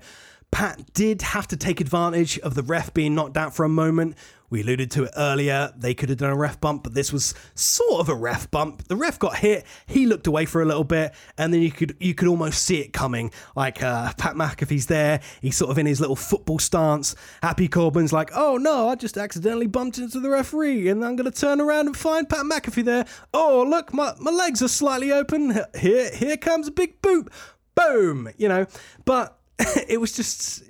[0.50, 4.16] Pat did have to take advantage of the ref being knocked out for a moment.
[4.52, 5.72] We alluded to it earlier.
[5.74, 8.86] They could have done a ref bump, but this was sort of a ref bump.
[8.86, 9.64] The ref got hit.
[9.86, 12.78] He looked away for a little bit, and then you could you could almost see
[12.78, 13.32] it coming.
[13.56, 15.22] Like uh, Pat McAfee's there.
[15.40, 17.16] He's sort of in his little football stance.
[17.42, 21.32] Happy Corbin's like, "Oh no, I just accidentally bumped into the referee, and I'm going
[21.32, 23.06] to turn around and find Pat McAfee there.
[23.32, 25.58] Oh look, my my legs are slightly open.
[25.80, 27.32] Here here comes a big boot.
[27.74, 28.28] Boom.
[28.36, 28.66] You know,
[29.06, 29.38] but
[29.88, 30.62] it was just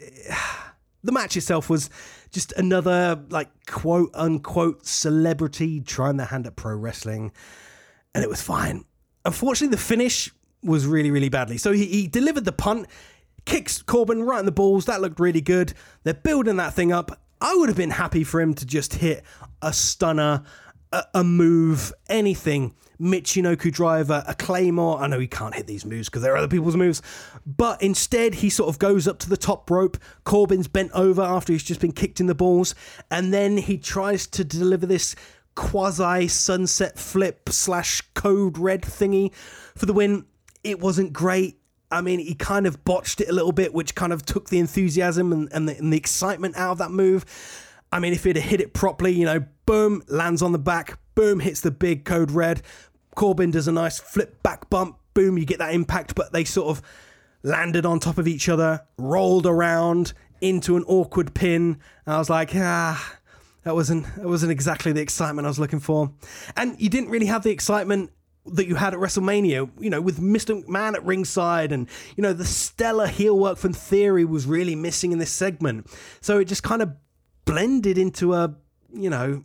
[1.03, 1.91] the match itself was
[2.31, 7.33] just another like quote unquote celebrity trying their hand at pro wrestling,
[8.15, 8.85] and it was fine.
[9.25, 10.31] Unfortunately, the finish
[10.63, 11.59] was really really badly.
[11.59, 12.87] So he, he delivered the punt,
[13.45, 14.87] kicks Corbin right in the balls.
[14.87, 15.75] That looked really good.
[16.05, 17.19] They're building that thing up.
[17.41, 19.25] I would have been happy for him to just hit
[19.61, 20.45] a stunner,
[20.93, 25.01] a, a move, anything Michinoku driver, a claymore.
[25.01, 27.03] I know he can't hit these moves because they're other people's moves,
[27.45, 29.99] but instead he sort of goes up to the top rope.
[30.25, 32.77] Corbin's bent over after he's just been kicked in the balls,
[33.11, 35.17] and then he tries to deliver this
[35.55, 39.35] quasi sunset flip slash code red thingy
[39.77, 40.25] for the win.
[40.63, 41.59] It wasn't great.
[41.91, 44.59] I mean, he kind of botched it a little bit, which kind of took the
[44.59, 47.27] enthusiasm and, and, the, and the excitement out of that move.
[47.93, 51.41] I mean, if he'd hit it properly, you know, boom, lands on the back, boom,
[51.41, 52.63] hits the big code red,
[53.15, 56.69] Corbin does a nice flip back bump, boom, you get that impact, but they sort
[56.69, 56.83] of
[57.43, 61.79] landed on top of each other, rolled around into an awkward pin.
[62.07, 63.19] I was like, ah,
[63.65, 66.13] that wasn't that wasn't exactly the excitement I was looking for.
[66.57, 68.11] And you didn't really have the excitement
[68.47, 70.65] that you had at WrestleMania, you know, with Mr.
[70.65, 75.13] McMahon at ringside, and you know the stellar heel work from Theory was really missing
[75.13, 75.87] in this segment.
[76.21, 76.93] So it just kind of
[77.45, 78.55] blended into a,
[78.93, 79.45] you know,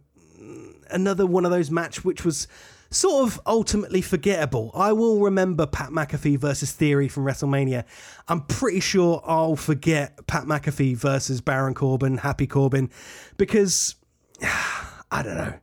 [0.89, 2.47] another one of those match which was
[2.89, 4.71] sort of ultimately forgettable.
[4.73, 7.83] I will remember Pat McAfee versus Theory from WrestleMania.
[8.27, 12.89] I'm pretty sure I'll forget Pat McAfee versus Baron Corbin, Happy Corbin,
[13.37, 13.95] because
[14.41, 15.53] I don't know.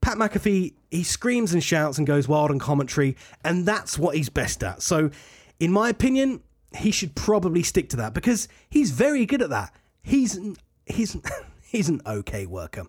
[0.00, 4.28] Pat McAfee, he screams and shouts and goes wild on commentary, and that's what he's
[4.28, 4.82] best at.
[4.82, 5.10] So,
[5.58, 6.42] in my opinion,
[6.76, 9.72] he should probably stick to that because he's very good at that.
[10.02, 10.38] He's
[10.86, 11.16] he's
[11.62, 12.86] he's an okay worker.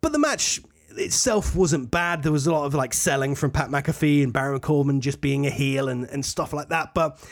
[0.00, 0.60] But the match
[0.90, 2.22] itself wasn't bad.
[2.22, 5.46] There was a lot of like selling from Pat McAfee and Baron Corbin just being
[5.46, 7.22] a heel and, and stuff like that, but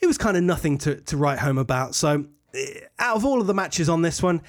[0.00, 1.94] it was kind of nothing to, to write home about.
[1.94, 4.42] So, eh, out of all of the matches on this one,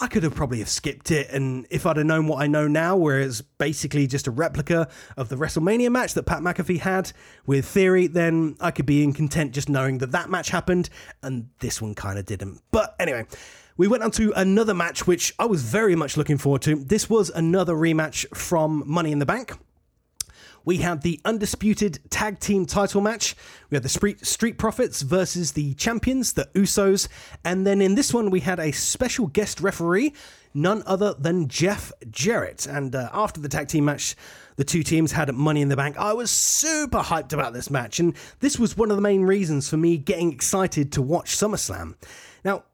[0.00, 2.66] I could have probably have skipped it, and if I'd have known what I know
[2.66, 7.12] now, where it's basically just a replica of the WrestleMania match that Pat McAfee had
[7.46, 10.88] with Theory, then I could be in content just knowing that that match happened,
[11.22, 12.62] and this one kind of didn't.
[12.70, 13.26] But anyway,
[13.76, 16.76] we went on to another match which I was very much looking forward to.
[16.76, 19.56] This was another rematch from Money in the Bank.
[20.64, 23.34] We had the undisputed tag team title match.
[23.70, 23.88] We had the
[24.22, 27.08] Street, Profits versus the champions, the Usos.
[27.44, 30.12] And then in this one, we had a special guest referee,
[30.54, 32.66] none other than Jeff Jarrett.
[32.66, 34.14] And uh, after the tag team match,
[34.56, 35.96] the two teams had money in the bank.
[35.98, 39.68] I was super hyped about this match, and this was one of the main reasons
[39.68, 41.94] for me getting excited to watch SummerSlam.
[42.44, 42.64] Now,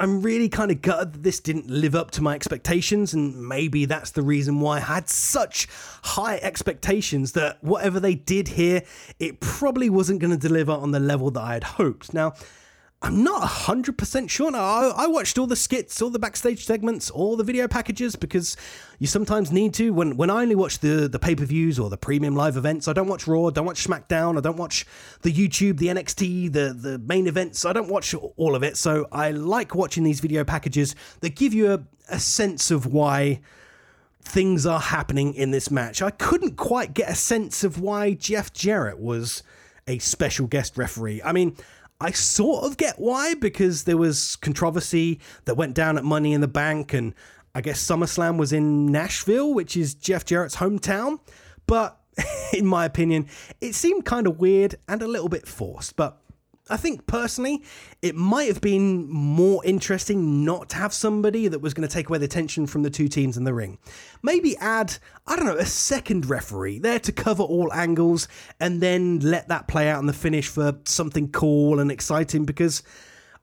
[0.00, 3.84] I'm really kind of gutted that this didn't live up to my expectations, and maybe
[3.84, 5.66] that's the reason why I had such
[6.02, 8.82] high expectations that whatever they did here,
[9.18, 12.14] it probably wasn't going to deliver on the level that I had hoped.
[12.14, 12.34] Now,
[13.00, 14.50] I'm not 100% sure.
[14.50, 18.16] Now, I, I, watched all the skits, all the backstage segments, all the video packages
[18.16, 18.56] because
[18.98, 19.92] you sometimes need to.
[19.92, 22.88] When, when I only watch the, the pay per views or the premium live events,
[22.88, 24.84] I don't watch Raw, don't watch SmackDown, I don't watch
[25.22, 27.64] the YouTube, the NXT, the, the main events.
[27.64, 28.76] I don't watch all of it.
[28.76, 33.40] So I like watching these video packages that give you a, a sense of why
[34.22, 36.02] things are happening in this match.
[36.02, 39.44] I couldn't quite get a sense of why Jeff Jarrett was
[39.86, 41.22] a special guest referee.
[41.22, 41.56] I mean,
[42.00, 46.40] I sort of get why, because there was controversy that went down at Money in
[46.40, 47.14] the Bank, and
[47.54, 51.18] I guess SummerSlam was in Nashville, which is Jeff Jarrett's hometown.
[51.66, 51.98] But
[52.52, 53.26] in my opinion,
[53.60, 55.96] it seemed kind of weird and a little bit forced.
[55.96, 56.20] But
[56.70, 57.62] I think personally,
[58.02, 62.08] it might have been more interesting not to have somebody that was going to take
[62.08, 63.78] away the tension from the two teams in the ring.
[64.22, 64.96] Maybe add,
[65.26, 68.28] I don't know, a second referee there to cover all angles
[68.60, 72.82] and then let that play out in the finish for something cool and exciting because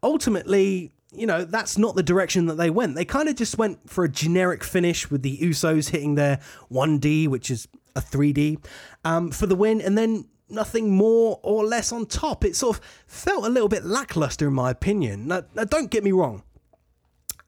[0.04, 2.96] ultimately, you know, that's not the direction that they went.
[2.96, 6.40] They kind of just went for a generic finish with the Usos hitting their
[6.72, 8.64] 1D, which is a 3D,
[9.04, 12.44] um, for the win, and then nothing more or less on top.
[12.46, 15.28] It sort of felt a little bit lackluster, in my opinion.
[15.28, 16.44] Now, now, don't get me wrong,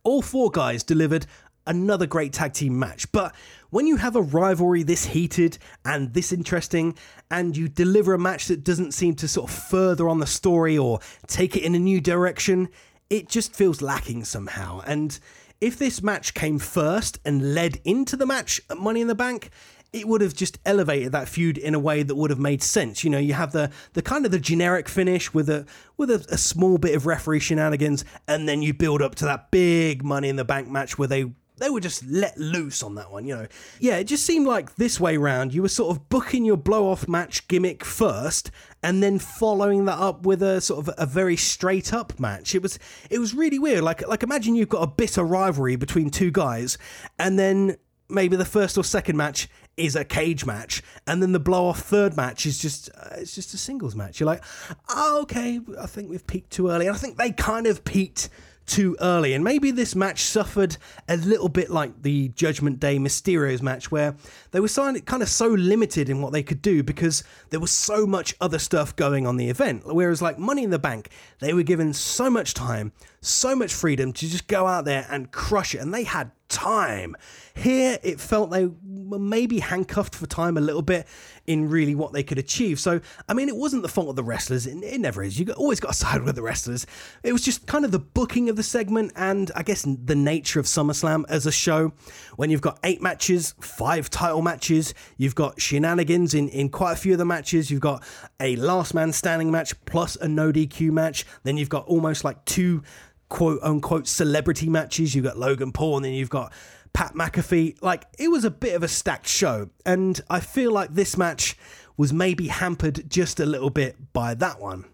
[0.03, 1.25] all four guys delivered
[1.65, 3.35] another great tag team match, but
[3.69, 6.97] when you have a rivalry this heated and this interesting,
[7.29, 10.77] and you deliver a match that doesn't seem to sort of further on the story
[10.77, 12.69] or take it in a new direction,
[13.09, 14.81] it just feels lacking somehow.
[14.87, 15.19] And
[15.59, 19.49] if this match came first and led into the match at Money in the Bank,
[19.93, 23.03] it would have just elevated that feud in a way that would have made sense.
[23.03, 25.65] You know, you have the the kind of the generic finish with a
[25.95, 29.51] with a, a small bit of referee shenanigans, and then you build up to that
[29.51, 33.11] big Money in the Bank match where they they were just let loose on that
[33.11, 33.47] one, you know.
[33.79, 36.89] Yeah, it just seemed like this way round, you were sort of booking your blow
[36.89, 38.51] off match gimmick first
[38.83, 42.53] and then following that up with a sort of a very straight up match.
[42.53, 42.77] It was
[43.09, 43.83] it was really weird.
[43.83, 46.77] Like like imagine you've got a bitter rivalry between two guys
[47.17, 47.77] and then
[48.09, 51.79] maybe the first or second match is a cage match and then the blow off
[51.79, 54.19] third match is just uh, it's just a singles match.
[54.19, 54.43] You're like,
[54.89, 58.29] oh, "Okay, I think we've peaked too early." And I think they kind of peaked
[58.67, 59.33] too early.
[59.33, 60.77] And maybe this match suffered
[61.07, 64.15] a little bit like the Judgment Day Mysterios match, where
[64.51, 68.05] they were kind of so limited in what they could do because there was so
[68.05, 69.83] much other stuff going on the event.
[69.85, 72.91] Whereas, like Money in the Bank, they were given so much time,
[73.21, 75.79] so much freedom to just go out there and crush it.
[75.79, 77.15] And they had time.
[77.55, 81.07] Here, it felt they were maybe handcuffed for time a little bit
[81.47, 82.79] in really what they could achieve.
[82.79, 84.67] So, I mean, it wasn't the fault of the wrestlers.
[84.67, 85.39] It, it never is.
[85.39, 86.85] You always got to side with the wrestlers.
[87.23, 90.59] It was just kind of the booking of the segment and I guess the nature
[90.59, 91.93] of SummerSlam as a show.
[92.35, 96.97] When you've got eight matches, five title matches, you've got shenanigans in, in quite a
[96.97, 97.71] few of the matches.
[97.71, 98.03] You've got
[98.39, 101.25] a last man standing match plus a no DQ match.
[101.43, 102.83] Then you've got almost like two
[103.29, 105.15] quote unquote celebrity matches.
[105.15, 106.53] You've got Logan Paul and then you've got
[106.93, 107.81] Pat McAfee.
[107.81, 109.69] Like, it was a bit of a stacked show.
[109.85, 111.57] And I feel like this match
[111.97, 114.85] was maybe hampered just a little bit by that one.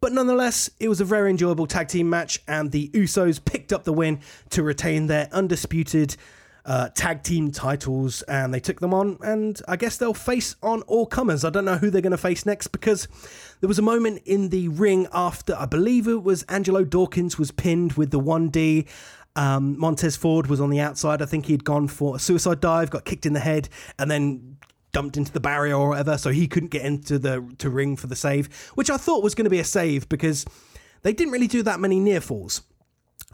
[0.00, 3.84] But nonetheless, it was a very enjoyable tag team match, and the Usos picked up
[3.84, 6.16] the win to retain their undisputed
[6.66, 9.18] uh, tag team titles, and they took them on.
[9.22, 11.44] And I guess they'll face on all comers.
[11.44, 13.08] I don't know who they're going to face next because
[13.60, 17.50] there was a moment in the ring after I believe it was Angelo Dawkins was
[17.52, 18.86] pinned with the 1D.
[19.36, 21.22] Um, Montez Ford was on the outside.
[21.22, 24.56] I think he'd gone for a suicide dive, got kicked in the head, and then
[24.92, 28.06] dumped into the barrier or whatever, so he couldn't get into the to ring for
[28.06, 30.46] the save, which I thought was going to be a save because
[31.02, 32.62] they didn't really do that many near falls.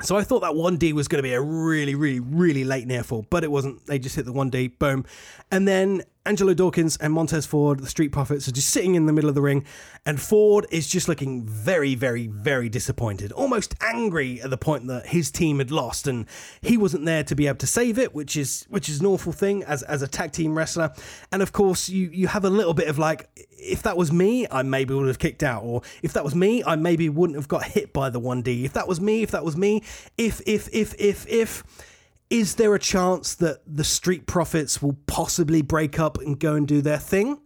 [0.00, 3.02] So I thought that 1D was going to be a really, really, really late near
[3.02, 3.86] fall, but it wasn't.
[3.86, 5.04] They just hit the 1D, boom.
[5.50, 9.12] And then Angelo Dawkins and Montez Ford, the Street Profits, are just sitting in the
[9.12, 9.64] middle of the ring,
[10.06, 15.06] and Ford is just looking very, very, very disappointed, almost angry at the point that
[15.06, 16.26] his team had lost, and
[16.62, 19.32] he wasn't there to be able to save it, which is which is an awful
[19.32, 20.92] thing as as a tag team wrestler.
[21.30, 23.28] And of course, you you have a little bit of like,
[23.62, 26.62] if that was me, I maybe would have kicked out, or if that was me,
[26.64, 28.64] I maybe wouldn't have got hit by the one D.
[28.64, 29.82] If that was me, if that was me,
[30.18, 31.64] if if if if if
[32.30, 36.66] is there a chance that the Street Profits will possibly break up and go and
[36.66, 37.38] do their thing?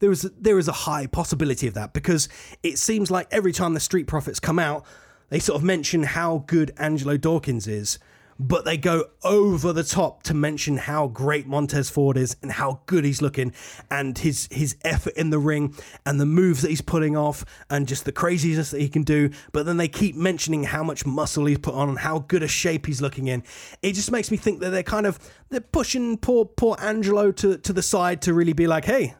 [0.00, 2.28] There is a, there is a high possibility of that because
[2.62, 4.84] it seems like every time the Street Profits come out,
[5.30, 7.98] they sort of mention how good Angelo Dawkins is,
[8.38, 12.82] but they go over the top to mention how great Montez Ford is and how
[12.86, 13.52] good he's looking
[13.90, 15.74] and his his effort in the ring
[16.06, 19.30] and the moves that he's putting off and just the craziness that he can do.
[19.52, 22.48] But then they keep mentioning how much muscle he's put on and how good a
[22.48, 23.42] shape he's looking in.
[23.82, 25.18] It just makes me think that they're kind of
[25.48, 29.14] they're pushing poor poor Angelo to to the side to really be like, hey,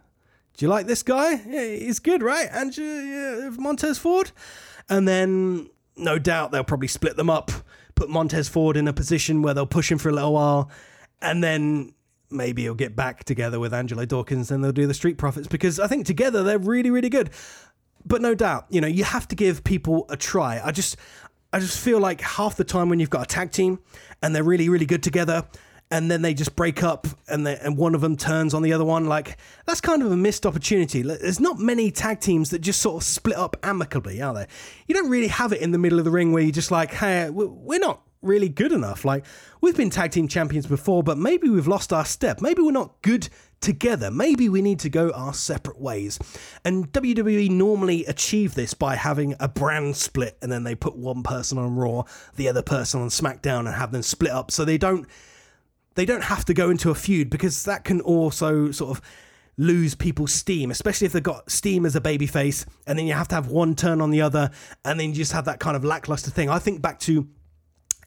[0.56, 1.42] do you like this guy?
[1.46, 2.48] Yeah, he's good, right?
[2.52, 4.30] Angelo yeah, Montez Ford,
[4.88, 7.50] and then no doubt they'll probably split them up
[7.98, 10.70] put Montez Ford in a position where they'll push him for a little while,
[11.20, 11.94] and then
[12.30, 15.80] maybe he'll get back together with Angelo Dawkins and they'll do the Street Profits because
[15.80, 17.30] I think together they're really, really good.
[18.04, 20.60] But no doubt, you know, you have to give people a try.
[20.62, 20.96] I just
[21.52, 23.80] I just feel like half the time when you've got a tag team
[24.22, 25.44] and they're really, really good together,
[25.90, 28.72] and then they just break up and they, and one of them turns on the
[28.72, 29.06] other one.
[29.06, 31.02] Like that's kind of a missed opportunity.
[31.02, 34.48] There's not many tag teams that just sort of split up amicably are there?
[34.86, 36.92] You don't really have it in the middle of the ring where you're just like
[36.92, 39.04] hey we're not really good enough.
[39.04, 39.24] Like
[39.60, 42.40] we've been tag team champions before but maybe we've lost our step.
[42.42, 43.28] Maybe we're not good
[43.60, 44.10] together.
[44.10, 46.18] Maybe we need to go our separate ways.
[46.64, 51.22] And WWE normally achieve this by having a brand split and then they put one
[51.22, 52.04] person on Raw
[52.36, 54.50] the other person on SmackDown and have them split up.
[54.50, 55.06] So they don't
[55.98, 59.02] they don't have to go into a feud because that can also sort of
[59.56, 63.26] lose people's steam, especially if they've got steam as a babyface, and then you have
[63.26, 64.48] to have one turn on the other,
[64.84, 66.48] and then you just have that kind of lackluster thing.
[66.48, 67.26] I think back to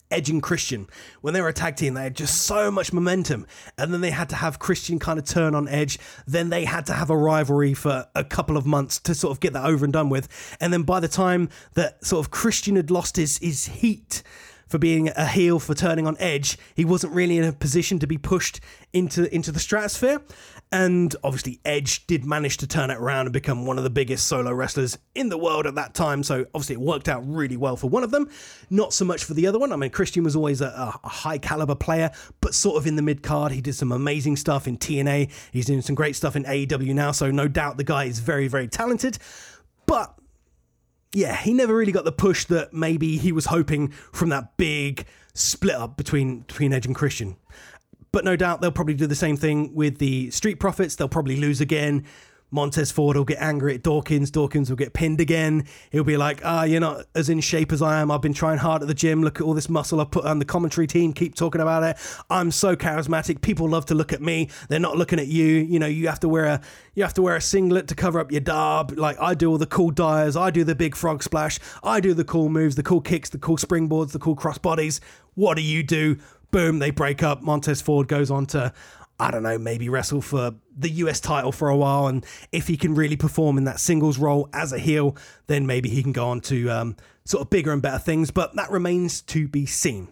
[0.09, 0.87] Edge and Christian
[1.19, 3.45] when they were a tag team, they had just so much momentum,
[3.77, 5.99] and then they had to have Christian kind of turn on Edge.
[6.25, 9.41] Then they had to have a rivalry for a couple of months to sort of
[9.41, 10.29] get that over and done with,
[10.61, 14.23] and then by the time that sort of Christian had lost his his heat
[14.71, 18.07] for being a heel for turning on Edge, he wasn't really in a position to
[18.07, 18.61] be pushed
[18.93, 20.21] into into the stratosphere.
[20.71, 24.25] And obviously, Edge did manage to turn it around and become one of the biggest
[24.27, 26.23] solo wrestlers in the world at that time.
[26.23, 28.29] So obviously, it worked out really well for one of them.
[28.69, 29.73] Not so much for the other one.
[29.73, 30.67] I mean, Christian was always a,
[31.03, 32.09] a high caliber player,
[32.39, 33.51] but sort of in the mid card.
[33.51, 35.29] He did some amazing stuff in TNA.
[35.51, 37.11] He's doing some great stuff in AEW now.
[37.11, 39.17] So no doubt the guy is very, very talented.
[39.85, 40.17] But
[41.13, 45.05] yeah, he never really got the push that maybe he was hoping from that big
[45.33, 47.35] split up between between Edge and Christian.
[48.11, 50.95] But no doubt they'll probably do the same thing with the Street Profits.
[50.95, 52.05] They'll probably lose again.
[52.51, 54.29] Montez Ford will get angry at Dawkins.
[54.29, 55.65] Dawkins will get pinned again.
[55.89, 58.11] He'll be like, ah, you're not as in shape as I am.
[58.11, 59.23] I've been trying hard at the gym.
[59.23, 61.13] Look at all this muscle I've put on the commentary team.
[61.13, 61.97] Keep talking about it.
[62.29, 63.41] I'm so charismatic.
[63.41, 64.49] People love to look at me.
[64.67, 65.45] They're not looking at you.
[65.45, 66.61] You know, you have to wear a
[66.93, 68.97] you have to wear a singlet to cover up your darb.
[68.97, 70.35] Like I do all the cool dives.
[70.35, 71.59] I do the big frog splash.
[71.83, 74.99] I do the cool moves, the cool kicks, the cool springboards, the cool cross bodies.
[75.35, 76.17] What do you do?
[76.51, 77.41] Boom, they break up.
[77.41, 78.73] Montez Ford goes on to
[79.21, 82.07] I don't know, maybe wrestle for the US title for a while.
[82.07, 85.15] And if he can really perform in that singles role as a heel,
[85.45, 88.31] then maybe he can go on to um, sort of bigger and better things.
[88.31, 90.07] But that remains to be seen.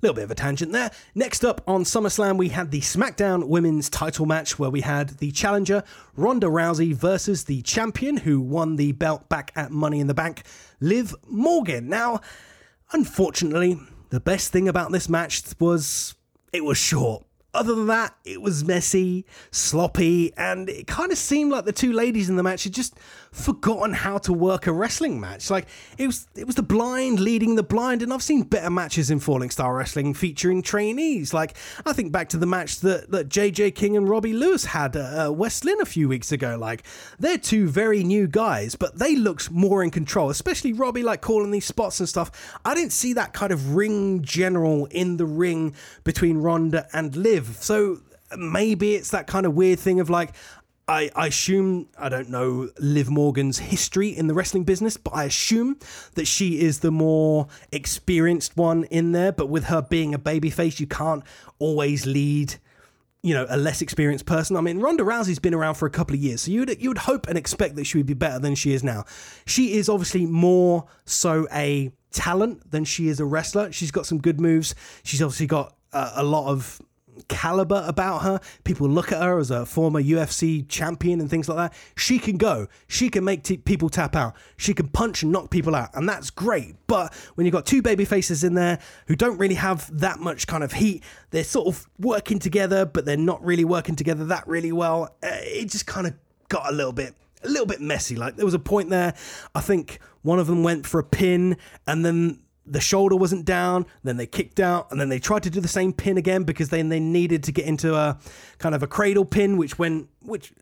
[0.00, 0.90] Little bit of a tangent there.
[1.14, 5.30] Next up on SummerSlam, we had the SmackDown Women's title match where we had the
[5.30, 5.84] challenger
[6.16, 10.44] Ronda Rousey versus the champion who won the belt back at Money in the Bank,
[10.80, 11.90] Liv Morgan.
[11.90, 12.22] Now,
[12.92, 13.78] unfortunately,
[14.08, 16.14] the best thing about this match was
[16.50, 21.50] it was short other than that, it was messy, sloppy, and it kind of seemed
[21.50, 22.94] like the two ladies in the match had just
[23.32, 25.50] forgotten how to work a wrestling match.
[25.50, 25.66] Like
[25.98, 29.20] it was, it was the blind leading the blind, and I've seen better matches in
[29.20, 31.32] Falling Star Wrestling featuring trainees.
[31.32, 31.56] Like
[31.86, 35.26] I think back to the match that that JJ King and Robbie Lewis had at
[35.26, 36.56] uh, West Lynn a few weeks ago.
[36.58, 36.82] Like
[37.18, 41.50] they're two very new guys, but they looked more in control, especially Robbie, like calling
[41.50, 42.58] these spots and stuff.
[42.64, 45.74] I didn't see that kind of ring general in the ring
[46.04, 47.56] between Ronda and Liv.
[47.60, 48.00] So
[48.36, 50.32] maybe it's that kind of weird thing of like,
[50.90, 55.24] I, I, assume, I don't know Liv Morgan's history in the wrestling business, but I
[55.24, 55.78] assume
[56.14, 59.30] that she is the more experienced one in there.
[59.30, 61.22] But with her being a babyface, you can't
[61.60, 62.56] always lead,
[63.22, 64.56] you know, a less experienced person.
[64.56, 66.90] I mean, Ronda Rousey's been around for a couple of years, so you would you
[66.90, 69.04] would hope and expect that she would be better than she is now.
[69.46, 73.70] She is obviously more so a talent than she is a wrestler.
[73.70, 74.74] She's got some good moves.
[75.04, 76.80] She's obviously got uh, a lot of
[77.30, 78.40] caliber about her.
[78.64, 81.78] People look at her as a former UFC champion and things like that.
[81.96, 82.66] She can go.
[82.88, 84.34] She can make t- people tap out.
[84.56, 86.74] She can punch and knock people out, and that's great.
[86.88, 90.46] But when you've got two baby faces in there who don't really have that much
[90.48, 94.46] kind of heat, they're sort of working together, but they're not really working together that
[94.48, 95.14] really well.
[95.22, 96.14] Uh, it just kind of
[96.48, 98.16] got a little bit a little bit messy.
[98.16, 99.14] Like there was a point there,
[99.54, 101.56] I think one of them went for a pin,
[101.86, 105.50] and then the shoulder wasn't down, then they kicked out, and then they tried to
[105.50, 108.18] do the same pin again because then they needed to get into a
[108.58, 110.52] kind of a cradle pin, which went, which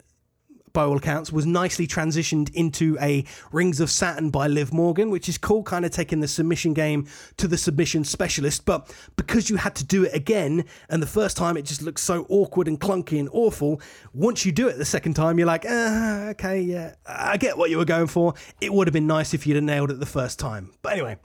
[0.72, 5.28] by all accounts was nicely transitioned into a Rings of Saturn by Liv Morgan, which
[5.28, 8.64] is cool, kind of taking the submission game to the submission specialist.
[8.64, 12.02] But because you had to do it again, and the first time it just looks
[12.02, 13.80] so awkward and clunky and awful,
[14.12, 17.70] once you do it the second time, you're like, ah, okay, yeah, I get what
[17.70, 18.34] you were going for.
[18.60, 20.72] It would have been nice if you'd have nailed it the first time.
[20.82, 21.16] But anyway.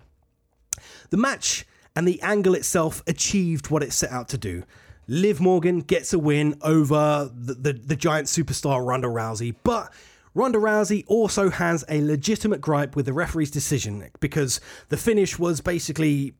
[1.10, 1.66] The match
[1.96, 4.64] and the angle itself achieved what it set out to do.
[5.08, 9.92] Liv Morgan gets a win over the, the, the giant superstar Ronda Rousey, but
[10.34, 14.60] Ronda Rousey also has a legitimate gripe with the referee's decision because
[14.90, 16.34] the finish was basically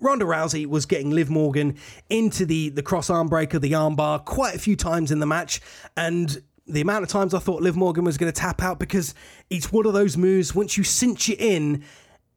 [0.00, 1.76] Ronda Rousey was getting Liv Morgan
[2.08, 5.60] into the, the cross arm breaker, the armbar, quite a few times in the match.
[5.96, 9.14] And the amount of times I thought Liv Morgan was going to tap out because
[9.50, 11.82] it's one of those moves, once you cinch it in,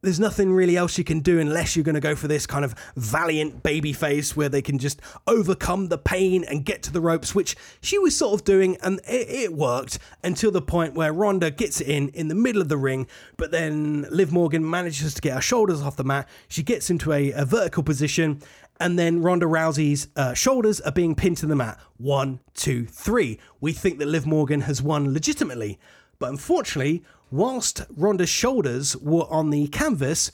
[0.01, 2.65] there's nothing really else you can do unless you're going to go for this kind
[2.65, 7.01] of valiant baby face where they can just overcome the pain and get to the
[7.01, 11.13] ropes, which she was sort of doing, and it, it, worked until the point where
[11.13, 15.13] Ronda gets it in in the middle of the ring, but then Liv Morgan manages
[15.13, 16.27] to get her shoulders off the mat.
[16.47, 18.41] She gets into a, a vertical position,
[18.79, 21.79] and then Ronda Rousey's uh, shoulders are being pinned to the mat.
[21.97, 23.39] One, two, three.
[23.59, 25.77] We think that Liv Morgan has won legitimately,
[26.17, 30.31] but unfortunately, whilst Ronda's shoulders were on the canvas,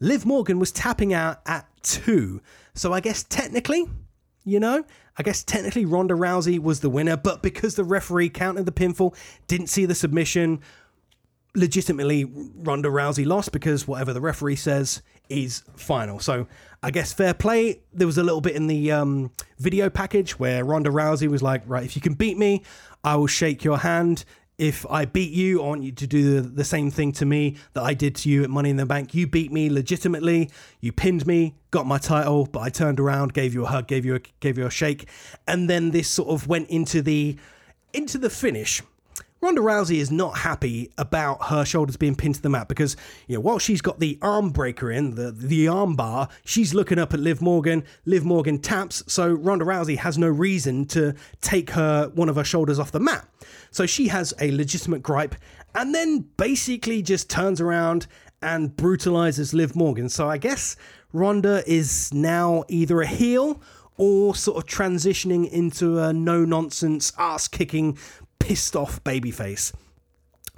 [0.00, 2.42] Liv Morgan was tapping out at two.
[2.74, 3.86] So I guess technically,
[4.44, 4.84] you know,
[5.16, 9.14] I guess technically Ronda Rousey was the winner, but because the referee counted the pinfall,
[9.46, 10.60] didn't see the submission,
[11.54, 16.18] legitimately Ronda Rousey lost because whatever the referee says is final.
[16.18, 16.46] So
[16.82, 17.80] I guess fair play.
[17.92, 21.62] There was a little bit in the um, video package where Ronda Rousey was like,
[21.66, 22.62] right, if you can beat me,
[23.04, 24.24] I will shake your hand
[24.62, 27.56] if I beat you, I want you to do the, the same thing to me
[27.72, 29.12] that I did to you at Money in the Bank.
[29.12, 30.50] You beat me legitimately.
[30.80, 34.04] You pinned me, got my title, but I turned around, gave you a hug, gave
[34.04, 35.08] you a gave you a shake,
[35.48, 37.36] and then this sort of went into the
[37.92, 38.80] into the finish.
[39.42, 43.34] Ronda Rousey is not happy about her shoulders being pinned to the mat because, you
[43.34, 47.12] know, while she's got the arm breaker in, the, the arm bar, she's looking up
[47.12, 47.82] at Liv Morgan.
[48.04, 52.44] Liv Morgan taps, so Ronda Rousey has no reason to take her one of her
[52.44, 53.26] shoulders off the mat.
[53.72, 55.34] So she has a legitimate gripe
[55.74, 58.06] and then basically just turns around
[58.42, 60.08] and brutalizes Liv Morgan.
[60.08, 60.76] So I guess
[61.12, 63.60] Ronda is now either a heel
[63.96, 67.98] or sort of transitioning into a no nonsense, ass kicking,
[68.42, 69.72] pissed off babyface.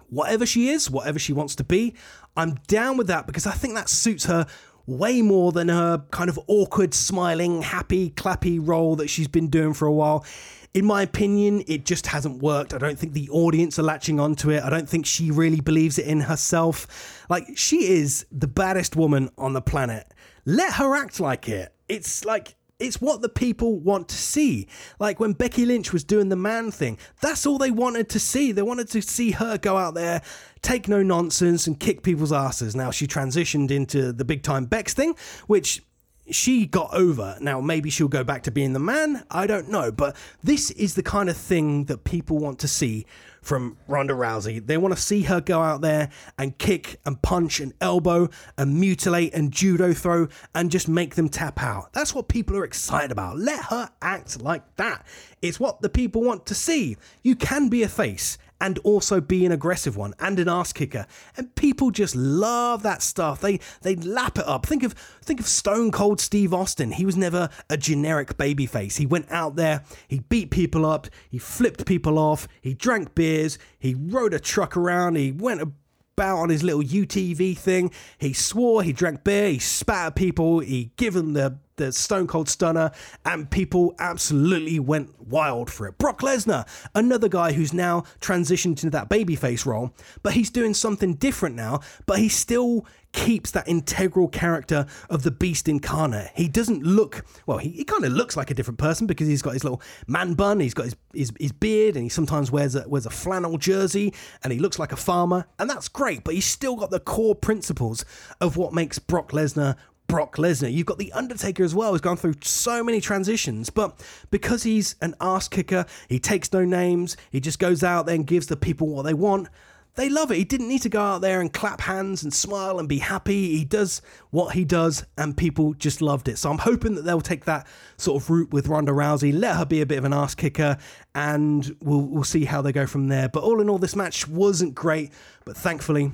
[0.09, 1.95] Whatever she is, whatever she wants to be,
[2.37, 4.47] I'm down with that because I think that suits her
[4.87, 9.75] way more than her kind of awkward, smiling, happy, clappy role that she's been doing
[9.75, 10.25] for a while.
[10.73, 12.73] In my opinion, it just hasn't worked.
[12.73, 14.63] I don't think the audience are latching onto it.
[14.63, 17.25] I don't think she really believes it in herself.
[17.29, 20.13] Like, she is the baddest woman on the planet.
[20.47, 21.73] Let her act like it.
[21.89, 24.69] It's like it's what the people want to see.
[25.01, 28.53] Like when Becky Lynch was doing the man thing, that's all they wanted to see.
[28.53, 30.23] They wanted to see her go out there,
[30.63, 32.77] take no nonsense, and kick people's asses.
[32.77, 35.17] Now she transitioned into the big time Bex thing,
[35.47, 35.83] which
[36.31, 37.37] she got over.
[37.41, 39.25] Now, maybe she'll go back to being the man.
[39.31, 39.93] I don't know.
[39.93, 43.07] But this is the kind of thing that people want to see
[43.43, 44.67] from Ronda Rousey.
[44.67, 46.09] They want to see her go out there
[46.39, 51.29] and kick and punch and elbow and mutilate and judo throw and just make them
[51.29, 51.93] tap out.
[51.93, 53.37] That's what people are excited about.
[53.37, 55.07] Let her act like that.
[55.43, 56.97] It's what the people want to see.
[57.23, 61.07] You can be a face and also be an aggressive one and an ass kicker.
[61.37, 63.43] And people just love that stuff.
[63.43, 64.65] They they lap it up.
[64.65, 66.93] Think of think of Stone Cold Steve Austin.
[66.93, 68.97] He was never a generic babyface.
[68.97, 73.59] He went out there, he beat people up, he flipped people off, he drank beers,
[73.79, 77.91] he rode a truck around, he went about on his little UTV thing.
[78.17, 82.27] He swore, he drank beer, he spat at people, he gave them the the Stone
[82.27, 82.91] Cold Stunner,
[83.25, 85.99] and people absolutely went wild for it.
[85.99, 91.15] Brock Lesnar, another guy who's now transitioned into that babyface role, but he's doing something
[91.15, 96.31] different now, but he still keeps that integral character of the beast incarnate.
[96.35, 99.41] He doesn't look, well, he, he kind of looks like a different person because he's
[99.41, 102.75] got his little man bun, he's got his, his, his beard, and he sometimes wears
[102.75, 104.13] a, wears a flannel jersey,
[104.43, 107.37] and he looks like a farmer, and that's great, but he's still got the core
[107.37, 108.05] principles
[108.41, 110.73] of what makes Brock Lesnar Brock Lesnar.
[110.73, 114.01] You've got The Undertaker as well, who's gone through so many transitions, but
[114.31, 118.27] because he's an ass kicker, he takes no names, he just goes out there and
[118.27, 119.49] gives the people what they want.
[119.97, 120.39] They love it.
[120.39, 123.57] He didn't need to go out there and clap hands and smile and be happy.
[123.57, 126.37] He does what he does, and people just loved it.
[126.37, 129.65] So I'm hoping that they'll take that sort of route with Ronda Rousey, let her
[129.65, 130.79] be a bit of an ass kicker,
[131.15, 133.29] and we'll, we'll see how they go from there.
[133.29, 135.13] But all in all, this match wasn't great,
[135.45, 136.11] but thankfully,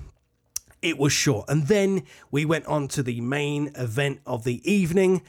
[0.83, 1.49] it was short.
[1.49, 5.23] And then we went on to the main event of the evening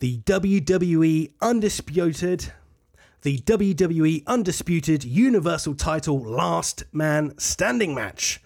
[0.00, 2.52] the WWE Undisputed.
[3.20, 8.40] The WWE Undisputed Universal Title Last Man Standing match.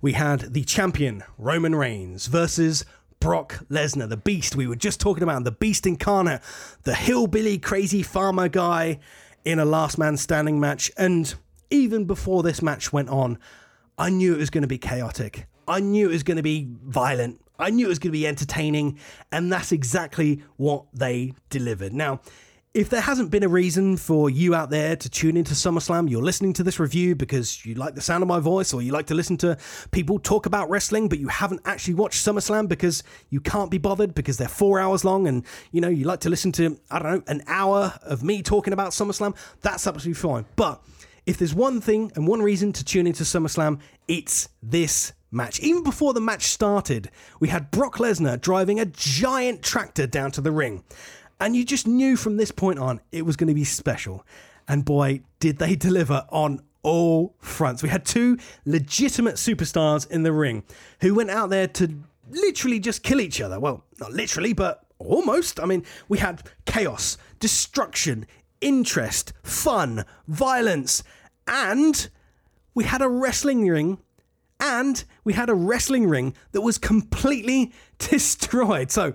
[0.00, 2.86] We had the champion, Roman Reigns, versus
[3.20, 6.40] Brock Lesnar, the beast we were just talking about, the beast incarnate,
[6.84, 8.98] the hillbilly crazy farmer guy
[9.44, 10.90] in a last man standing match.
[10.96, 11.34] And
[11.68, 13.38] even before this match went on,
[13.98, 15.46] I knew it was going to be chaotic.
[15.66, 17.40] I knew it was going to be violent.
[17.58, 18.98] I knew it was going to be entertaining,
[19.30, 21.92] and that's exactly what they delivered.
[21.92, 22.20] Now,
[22.74, 26.20] if there hasn't been a reason for you out there to tune into SummerSlam, you're
[26.20, 29.06] listening to this review because you like the sound of my voice or you like
[29.06, 29.56] to listen to
[29.92, 34.12] people talk about wrestling, but you haven't actually watched SummerSlam because you can't be bothered
[34.12, 37.12] because they're four hours long and you know you like to listen to, I don't
[37.12, 40.44] know, an hour of me talking about SummerSlam, that's absolutely fine.
[40.56, 40.82] But
[41.26, 45.60] if there's one thing and one reason to tune into SummerSlam, it's this match.
[45.60, 47.10] Even before the match started,
[47.40, 50.84] we had Brock Lesnar driving a giant tractor down to the ring.
[51.40, 54.24] And you just knew from this point on it was going to be special.
[54.68, 57.82] And boy, did they deliver on all fronts.
[57.82, 60.62] We had two legitimate superstars in the ring
[61.00, 61.88] who went out there to
[62.30, 63.58] literally just kill each other.
[63.58, 65.58] Well, not literally, but almost.
[65.58, 68.26] I mean, we had chaos, destruction,
[68.60, 71.02] interest, fun, violence,
[71.48, 72.08] and
[72.74, 73.98] we had a wrestling ring
[74.60, 78.90] and we had a wrestling ring that was completely destroyed.
[78.90, 79.14] So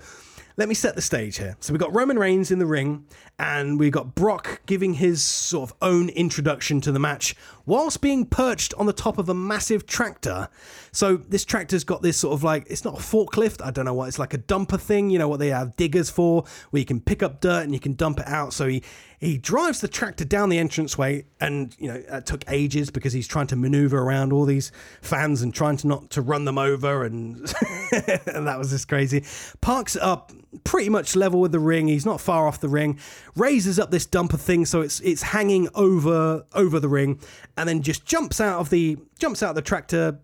[0.59, 1.55] let me set the stage here.
[1.61, 3.05] So we got Roman Reigns in the ring,
[3.39, 7.33] and we got Brock giving his sort of own introduction to the match
[7.65, 10.49] whilst being perched on the top of a massive tractor.
[10.91, 13.65] So this tractor's got this sort of like it's not a forklift.
[13.65, 15.09] I don't know what it's like a dumper thing.
[15.09, 17.79] You know what they have diggers for, where you can pick up dirt and you
[17.79, 18.51] can dump it out.
[18.51, 18.83] So he
[19.19, 23.27] he drives the tractor down the entranceway, and you know it took ages because he's
[23.27, 27.03] trying to maneuver around all these fans and trying to not to run them over,
[27.03, 27.35] and,
[27.91, 29.25] and that was just crazy.
[29.59, 30.31] Parks up
[30.63, 31.89] pretty much level with the ring.
[31.89, 32.97] He's not far off the ring.
[33.35, 37.19] Raises up this dumper thing so it's it's hanging over over the ring,
[37.57, 40.19] and then just jumps out of the jumps out of the tractor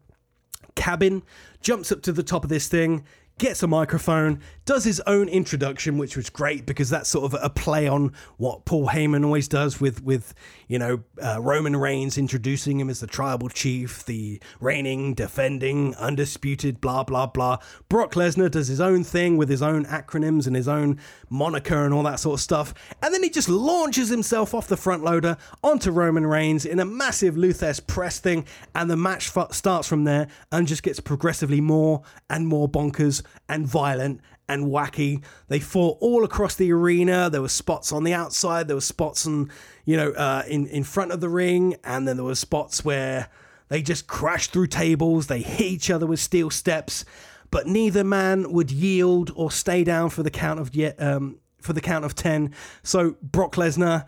[0.76, 1.22] cabin,
[1.62, 3.04] jumps up to the top of this thing,
[3.38, 7.50] gets a microphone, does his own introduction, which was great because that's sort of a
[7.50, 10.34] play on what Paul Heyman always does with with
[10.68, 16.82] you know uh, Roman Reigns introducing him as the tribal chief, the reigning, defending, undisputed,
[16.82, 17.60] blah blah blah.
[17.90, 21.00] Brock Lesnar does his own thing with his own acronyms and his own
[21.30, 24.78] moniker and all that sort of stuff, and then he just launches himself off the
[24.78, 29.36] front loader onto Roman Reigns in a massive Lou Thesz press thing, and the match
[29.36, 34.66] f- starts from there and just gets progressively more and more bonkers and violent and
[34.68, 35.24] wacky.
[35.48, 37.30] They fought all across the arena.
[37.30, 38.68] There were spots on the outside.
[38.68, 39.50] There were spots on,
[39.86, 43.30] you know, uh, in in front of the ring, and then there were spots where
[43.68, 45.28] they just crashed through tables.
[45.28, 47.06] They hit each other with steel steps,
[47.50, 51.74] but neither man would yield or stay down for the count of yet um, for
[51.74, 52.54] the count of ten.
[52.84, 54.06] So Brock Lesnar,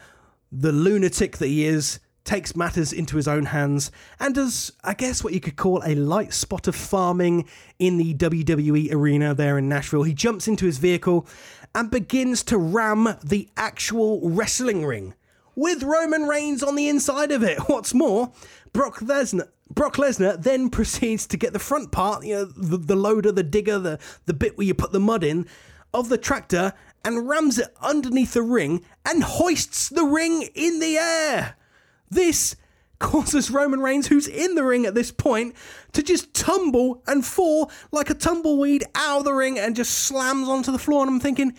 [0.51, 5.23] the lunatic that he is, takes matters into his own hands and does, I guess,
[5.23, 7.47] what you could call a light spot of farming
[7.80, 10.03] in the WWE arena there in Nashville.
[10.03, 11.25] He jumps into his vehicle
[11.73, 15.15] and begins to ram the actual wrestling ring
[15.55, 17.57] with Roman Reigns on the inside of it.
[17.67, 18.32] What's more,
[18.73, 19.49] Brock Lesnar.
[19.73, 23.43] Brock Lesnar then proceeds to get the front part, you know, the, the loader, the
[23.43, 25.47] digger, the, the bit where you put the mud in,
[25.93, 26.73] of the tractor
[27.05, 31.55] and rams it underneath the ring and hoists the ring in the air.
[32.09, 32.55] This
[32.99, 35.55] causes Roman Reigns, who's in the ring at this point,
[35.93, 40.47] to just tumble and fall like a tumbleweed out of the ring and just slams
[40.47, 41.03] onto the floor.
[41.03, 41.53] And I'm thinking,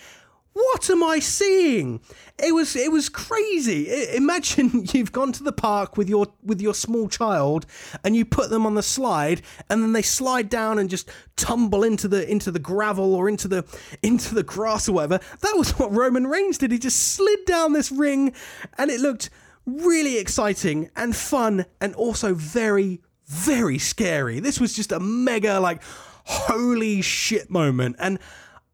[0.59, 2.01] what am I seeing?
[2.36, 3.88] It was it was crazy.
[4.16, 7.64] Imagine you've gone to the park with your with your small child
[8.03, 11.84] and you put them on the slide and then they slide down and just tumble
[11.84, 13.64] into the into the gravel or into the
[14.03, 15.20] into the grass or whatever.
[15.42, 16.72] That was what Roman Reigns did.
[16.72, 18.32] He just slid down this ring
[18.76, 19.30] and it looked
[19.77, 24.41] really exciting and fun and also very, very scary.
[24.41, 25.83] This was just a mega, like,
[26.25, 27.97] holy shit moment.
[27.99, 28.19] And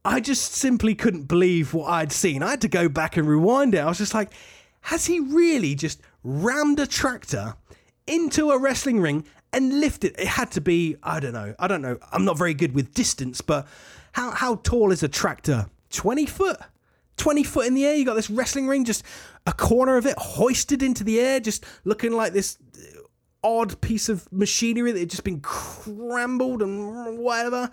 [0.04, 2.42] I just simply couldn't believe what I'd seen.
[2.42, 3.78] I had to go back and rewind it.
[3.78, 4.30] I was just like,
[4.82, 7.54] has he really just rammed a tractor
[8.06, 10.14] into a wrestling ring and lifted?
[10.18, 11.98] It had to be, I don't know, I don't know.
[12.12, 13.66] I'm not very good with distance, but
[14.12, 15.66] how, how tall is a tractor?
[15.90, 16.58] 20 foot?
[17.16, 17.94] 20 foot in the air.
[17.94, 19.04] You got this wrestling ring, just
[19.46, 23.00] a corner of it hoisted into the air, just looking like this uh,
[23.42, 27.70] odd piece of machinery that had just been crumbled and whatever.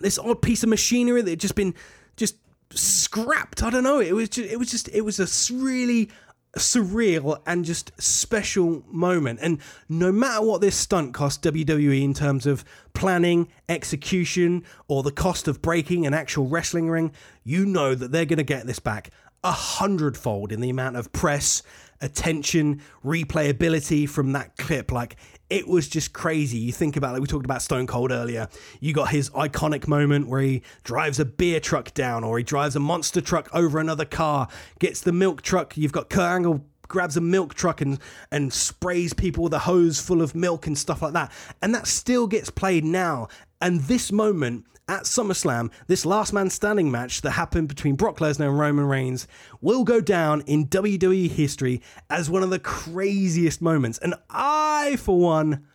[0.00, 1.74] This odd piece of machinery that had just been
[2.16, 2.36] just
[2.70, 3.62] scrapped.
[3.62, 4.00] I don't know.
[4.00, 6.08] It was just, it was just, it was a really
[6.56, 9.38] surreal and just special moment.
[9.42, 15.12] And no matter what this stunt cost WWE in terms of planning, execution, or the
[15.12, 17.12] cost of breaking an actual wrestling ring,
[17.44, 19.10] you know that they're going to get this back
[19.44, 21.62] a hundredfold in the amount of press,
[22.00, 24.90] attention, replayability from that clip.
[24.90, 25.16] Like
[25.50, 26.58] it was just crazy.
[26.58, 28.48] You think about like we talked about Stone Cold earlier.
[28.80, 32.76] You got his iconic moment where he drives a beer truck down or he drives
[32.76, 35.76] a monster truck over another car, gets the milk truck.
[35.76, 37.98] You've got Kurt Angle grabs a milk truck and
[38.32, 41.30] and sprays people with a hose full of milk and stuff like that.
[41.62, 43.28] And that still gets played now.
[43.60, 48.48] And this moment at SummerSlam, this last man standing match that happened between Brock Lesnar
[48.48, 49.28] and Roman Reigns
[49.60, 53.98] will go down in WWE history as one of the craziest moments.
[53.98, 55.66] And I, for one,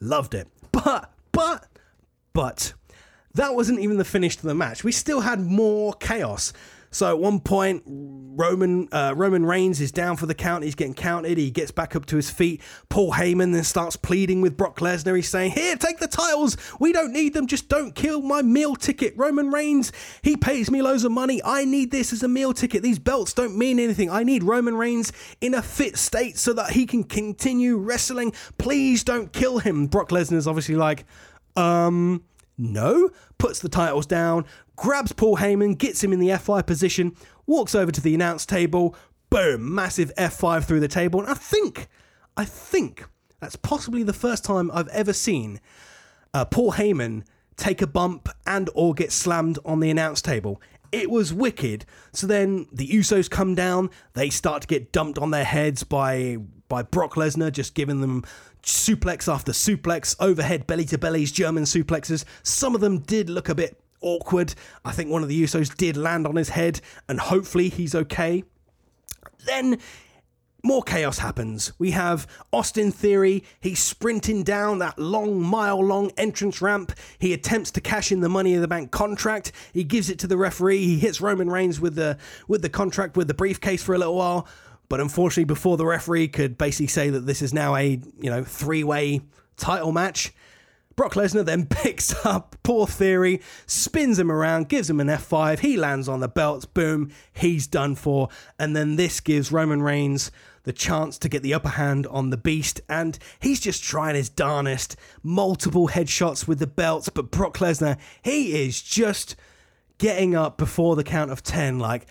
[0.00, 0.48] loved it.
[0.70, 1.66] But, but,
[2.32, 2.72] but,
[3.34, 4.84] that wasn't even the finish to the match.
[4.84, 6.52] We still had more chaos.
[6.92, 10.62] So at one point, Roman uh, Roman Reigns is down for the count.
[10.62, 11.38] He's getting counted.
[11.38, 12.60] He gets back up to his feet.
[12.90, 15.16] Paul Heyman then starts pleading with Brock Lesnar.
[15.16, 16.56] He's saying, "Here, take the titles.
[16.78, 17.46] We don't need them.
[17.46, 19.90] Just don't kill my meal ticket." Roman Reigns,
[20.22, 21.40] he pays me loads of money.
[21.44, 22.82] I need this as a meal ticket.
[22.82, 24.10] These belts don't mean anything.
[24.10, 28.32] I need Roman Reigns in a fit state so that he can continue wrestling.
[28.58, 29.86] Please don't kill him.
[29.86, 31.06] Brock Lesnar's obviously like,
[31.56, 32.22] um.
[32.58, 34.44] No, puts the titles down,
[34.76, 38.94] grabs Paul Heyman, gets him in the F5 position, walks over to the announce table,
[39.30, 41.20] boom, massive F5 through the table.
[41.20, 41.88] And I think,
[42.36, 43.04] I think
[43.40, 45.60] that's possibly the first time I've ever seen
[46.34, 47.24] uh, Paul Heyman
[47.56, 50.60] take a bump and or get slammed on the announce table.
[50.90, 51.86] It was wicked.
[52.12, 56.38] So then the Usos come down, they start to get dumped on their heads by
[56.68, 58.24] by Brock Lesnar, just giving them
[58.62, 62.24] suplex after suplex, overhead belly to bellies, German suplexes.
[62.42, 64.54] Some of them did look a bit awkward.
[64.84, 68.44] I think one of the Usos did land on his head, and hopefully he's okay.
[69.44, 69.78] Then
[70.64, 71.72] more chaos happens.
[71.78, 73.42] We have Austin Theory.
[73.60, 76.92] He's sprinting down that long, mile long entrance ramp.
[77.18, 79.50] He attempts to cash in the Money in the Bank contract.
[79.72, 80.84] He gives it to the referee.
[80.84, 84.14] He hits Roman Reigns with the with the contract with the briefcase for a little
[84.14, 84.46] while.
[84.92, 88.44] But unfortunately, before the referee could basically say that this is now a you know
[88.44, 89.22] three way
[89.56, 90.34] title match,
[90.96, 95.60] Brock Lesnar then picks up poor Theory, spins him around, gives him an F5.
[95.60, 96.66] He lands on the belts.
[96.66, 98.28] Boom, he's done for.
[98.58, 100.30] And then this gives Roman Reigns
[100.64, 104.28] the chance to get the upper hand on the Beast, and he's just trying his
[104.28, 104.96] darnest.
[105.22, 109.36] Multiple headshots with the belts, but Brock Lesnar, he is just
[109.96, 112.06] getting up before the count of 10, like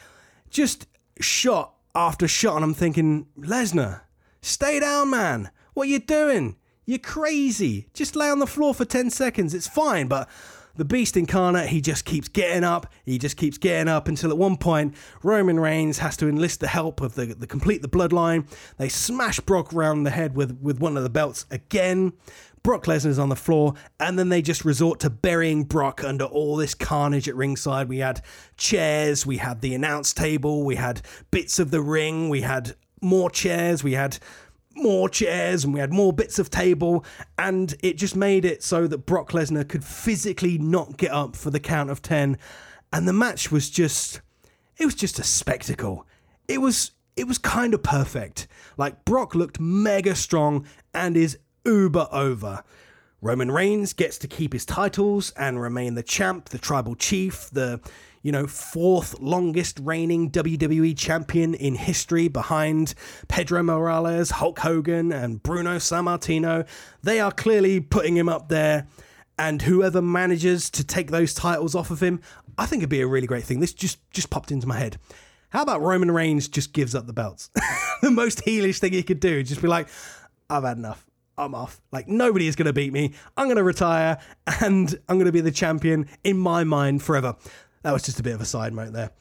[0.50, 0.88] just
[1.20, 2.56] shot after shot.
[2.56, 4.02] And I'm thinking, Lesnar,
[4.42, 5.52] stay down, man.
[5.74, 6.58] What are you doing?
[6.86, 7.88] You're crazy.
[7.94, 9.54] Just lay on the floor for 10 seconds.
[9.54, 10.28] It's fine, but
[10.76, 14.38] the beast incarnate, he just keeps getting up, he just keeps getting up until at
[14.38, 18.48] one point Roman Reigns has to enlist the help of the, the complete the bloodline.
[18.78, 22.14] They smash Brock around the head with, with one of the belts again.
[22.64, 26.56] Brock Lesnar's on the floor, and then they just resort to burying Brock under all
[26.56, 27.90] this carnage at ringside.
[27.90, 28.22] We had
[28.56, 31.02] chairs, we had the announce table, we had
[31.32, 34.20] bits of the ring, we had more chairs, we had
[34.76, 37.04] more chairs and we had more bits of table
[37.38, 41.50] and it just made it so that Brock Lesnar could physically not get up for
[41.50, 42.38] the count of 10
[42.94, 44.22] and the match was just
[44.78, 46.08] it was just a spectacle.
[46.48, 48.48] It was it was kind of perfect.
[48.78, 52.64] Like Brock looked mega strong and is uber over
[53.22, 57.80] Roman Reigns gets to keep his titles and remain the champ the tribal chief the
[58.24, 62.94] you know, fourth longest reigning WWE champion in history behind
[63.28, 66.68] Pedro Morales, Hulk Hogan, and Bruno Sammartino.
[67.02, 68.88] They are clearly putting him up there.
[69.40, 72.22] And whoever manages to take those titles off of him,
[72.58, 73.60] I think it'd be a really great thing.
[73.60, 74.98] This just just popped into my head.
[75.50, 77.50] How about Roman Reigns just gives up the belts?
[78.02, 79.88] the most heelish thing he could do, just be like,
[80.50, 81.06] I've had enough.
[81.38, 81.82] I'm off.
[81.92, 83.14] Like nobody is going to beat me.
[83.38, 84.20] I'm going to retire
[84.62, 87.36] and I'm going to be the champion in my mind forever.
[87.84, 89.12] That was just a bit of a side note there.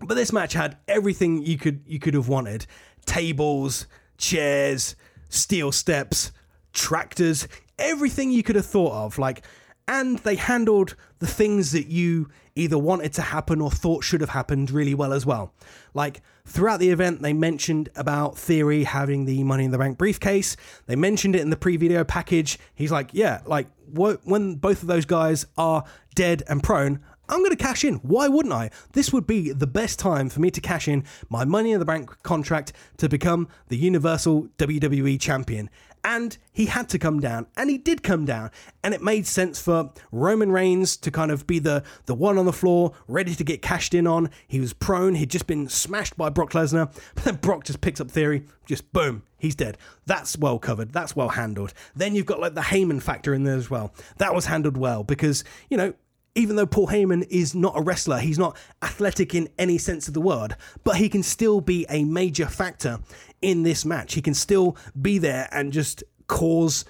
[0.00, 2.66] But this match had everything you could you could have wanted:
[3.06, 3.86] tables,
[4.18, 4.96] chairs,
[5.28, 6.32] steel steps,
[6.72, 7.46] tractors,
[7.78, 9.18] everything you could have thought of.
[9.18, 9.44] Like,
[9.86, 14.30] and they handled the things that you either wanted to happen or thought should have
[14.30, 15.54] happened really well as well.
[15.94, 20.56] Like throughout the event, they mentioned about Theory having the Money in the Bank briefcase.
[20.86, 22.58] They mentioned it in the pre-video package.
[22.74, 25.84] He's like, yeah, like when both of those guys are
[26.14, 27.94] dead and prone, I'm going to cash in.
[27.96, 28.70] Why wouldn't I?
[28.92, 31.86] This would be the best time for me to cash in my Money in the
[31.86, 35.70] Bank contract to become the Universal WWE Champion.
[36.04, 38.50] And he had to come down, and he did come down,
[38.82, 42.44] and it made sense for Roman Reigns to kind of be the the one on
[42.44, 44.30] the floor, ready to get cashed in on.
[44.48, 48.00] He was prone; he'd just been smashed by Brock Lesnar, but then Brock just picks
[48.00, 49.78] up Theory, just boom, he's dead.
[50.04, 50.92] That's well covered.
[50.92, 51.72] That's well handled.
[51.94, 53.94] Then you've got like the Heyman factor in there as well.
[54.18, 55.94] That was handled well because you know
[56.34, 60.14] even though Paul Heyman is not a wrestler, he's not athletic in any sense of
[60.14, 63.00] the word, but he can still be a major factor
[63.42, 64.14] in this match.
[64.14, 66.84] He can still be there and just cause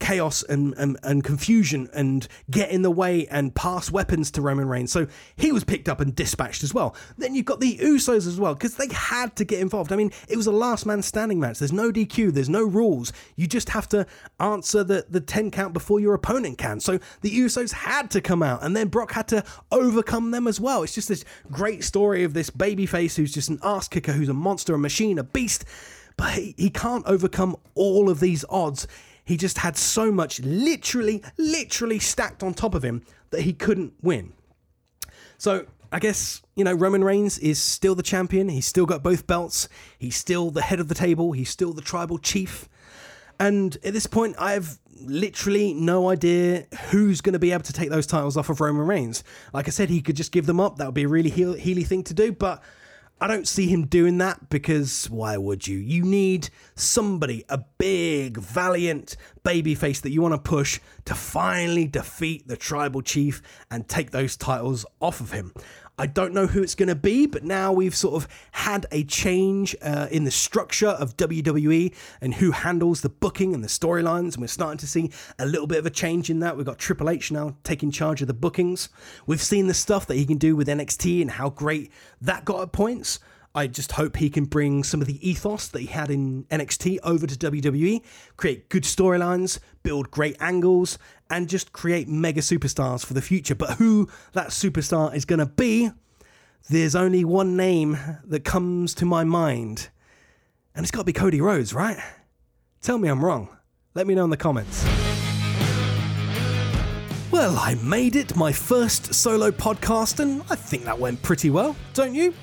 [0.00, 4.68] chaos and, and, and confusion and get in the way and pass weapons to Roman
[4.68, 4.92] Reigns.
[4.92, 6.96] So he was picked up and dispatched as well.
[7.16, 9.92] Then you've got the Usos as well because they had to get involved.
[9.92, 11.58] I mean, it was a last man standing match.
[11.58, 13.12] There's no DQ, there's no rules.
[13.36, 14.06] You just have to
[14.40, 16.80] answer the, the 10 count before your opponent can.
[16.80, 20.60] So the Usos had to come out and then Brock had to overcome them as
[20.60, 20.82] well.
[20.82, 24.34] It's just this great story of this babyface who's just an ass kicker, who's a
[24.34, 25.64] monster, a machine, a beast.
[26.16, 28.86] But he, he can't overcome all of these odds
[29.24, 33.94] he just had so much literally, literally stacked on top of him that he couldn't
[34.02, 34.32] win.
[35.38, 38.48] So I guess, you know, Roman Reigns is still the champion.
[38.48, 39.68] He's still got both belts.
[39.98, 41.32] He's still the head of the table.
[41.32, 42.68] He's still the tribal chief.
[43.40, 47.72] And at this point, I have literally no idea who's going to be able to
[47.72, 49.24] take those titles off of Roman Reigns.
[49.52, 50.76] Like I said, he could just give them up.
[50.76, 52.32] That would be a really heely thing to do.
[52.32, 52.62] But
[53.24, 55.78] I don't see him doing that because why would you?
[55.78, 62.46] You need somebody, a big, valiant babyface that you want to push to finally defeat
[62.48, 65.54] the tribal chief and take those titles off of him.
[65.96, 69.04] I don't know who it's going to be, but now we've sort of had a
[69.04, 74.34] change uh, in the structure of WWE and who handles the booking and the storylines,
[74.34, 76.56] and we're starting to see a little bit of a change in that.
[76.56, 78.88] We've got Triple H now taking charge of the bookings.
[79.26, 82.60] We've seen the stuff that he can do with NXT and how great that got
[82.60, 83.20] at points.
[83.56, 86.98] I just hope he can bring some of the ethos that he had in NXT
[87.04, 88.02] over to WWE,
[88.36, 90.98] create good storylines, build great angles,
[91.30, 93.54] and just create mega superstars for the future.
[93.54, 95.92] But who that superstar is going to be,
[96.68, 99.88] there's only one name that comes to my mind,
[100.74, 101.98] and it's got to be Cody Rhodes, right?
[102.82, 103.56] Tell me I'm wrong.
[103.94, 104.84] Let me know in the comments.
[107.30, 111.76] Well, I made it, my first solo podcast, and I think that went pretty well,
[111.92, 112.34] don't you?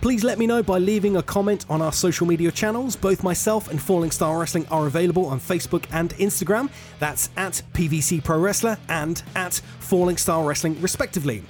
[0.00, 2.96] Please let me know by leaving a comment on our social media channels.
[2.96, 6.70] Both myself and Falling Star Wrestling are available on Facebook and Instagram.
[6.98, 11.42] That's at PVC Pro Wrestler and at Falling Star Wrestling, respectively.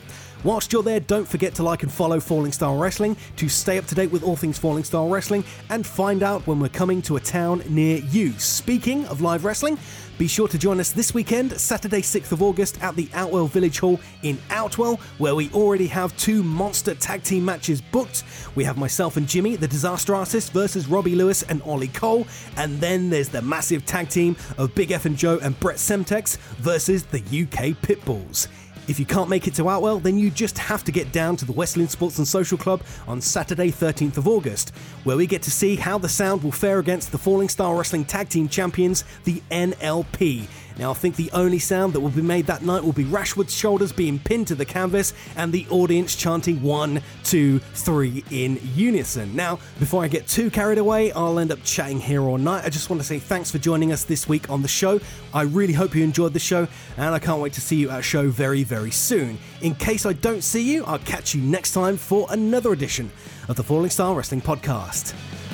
[0.42, 3.86] Whilst you're there, don't forget to like and follow Falling Star Wrestling to stay up
[3.86, 7.16] to date with all things Falling Star Wrestling and find out when we're coming to
[7.16, 8.32] a town near you.
[8.32, 9.78] Speaking of live wrestling,
[10.20, 13.78] be sure to join us this weekend, Saturday, 6th of August, at the Outwell Village
[13.78, 18.24] Hall in Outwell, where we already have two monster tag team matches booked.
[18.54, 22.26] We have myself and Jimmy, the Disaster Artist, versus Robbie Lewis and Ollie Cole,
[22.58, 26.36] and then there's the massive tag team of Big F and Joe and Brett Semtex
[26.58, 28.48] versus the UK Pitbulls.
[28.88, 31.44] If you can't make it to Outwell, then you just have to get down to
[31.44, 34.70] the West Lynn Sports and Social Club on Saturday, 13th of August,
[35.04, 38.04] where we get to see how the sound will fare against the Falling Star Wrestling
[38.04, 40.48] Tag Team Champions, the NLP.
[40.80, 43.54] Now, I think the only sound that will be made that night will be Rashwood's
[43.54, 49.36] shoulders being pinned to the canvas and the audience chanting one, two, three in unison.
[49.36, 52.64] Now, before I get too carried away, I'll end up chatting here all night.
[52.64, 54.98] I just want to say thanks for joining us this week on the show.
[55.34, 56.66] I really hope you enjoyed the show,
[56.96, 59.36] and I can't wait to see you at a show very, very soon.
[59.60, 63.12] In case I don't see you, I'll catch you next time for another edition
[63.48, 65.12] of the Falling Star Wrestling Podcast.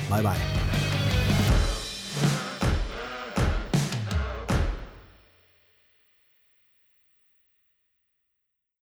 [0.09, 1.06] Bye bye.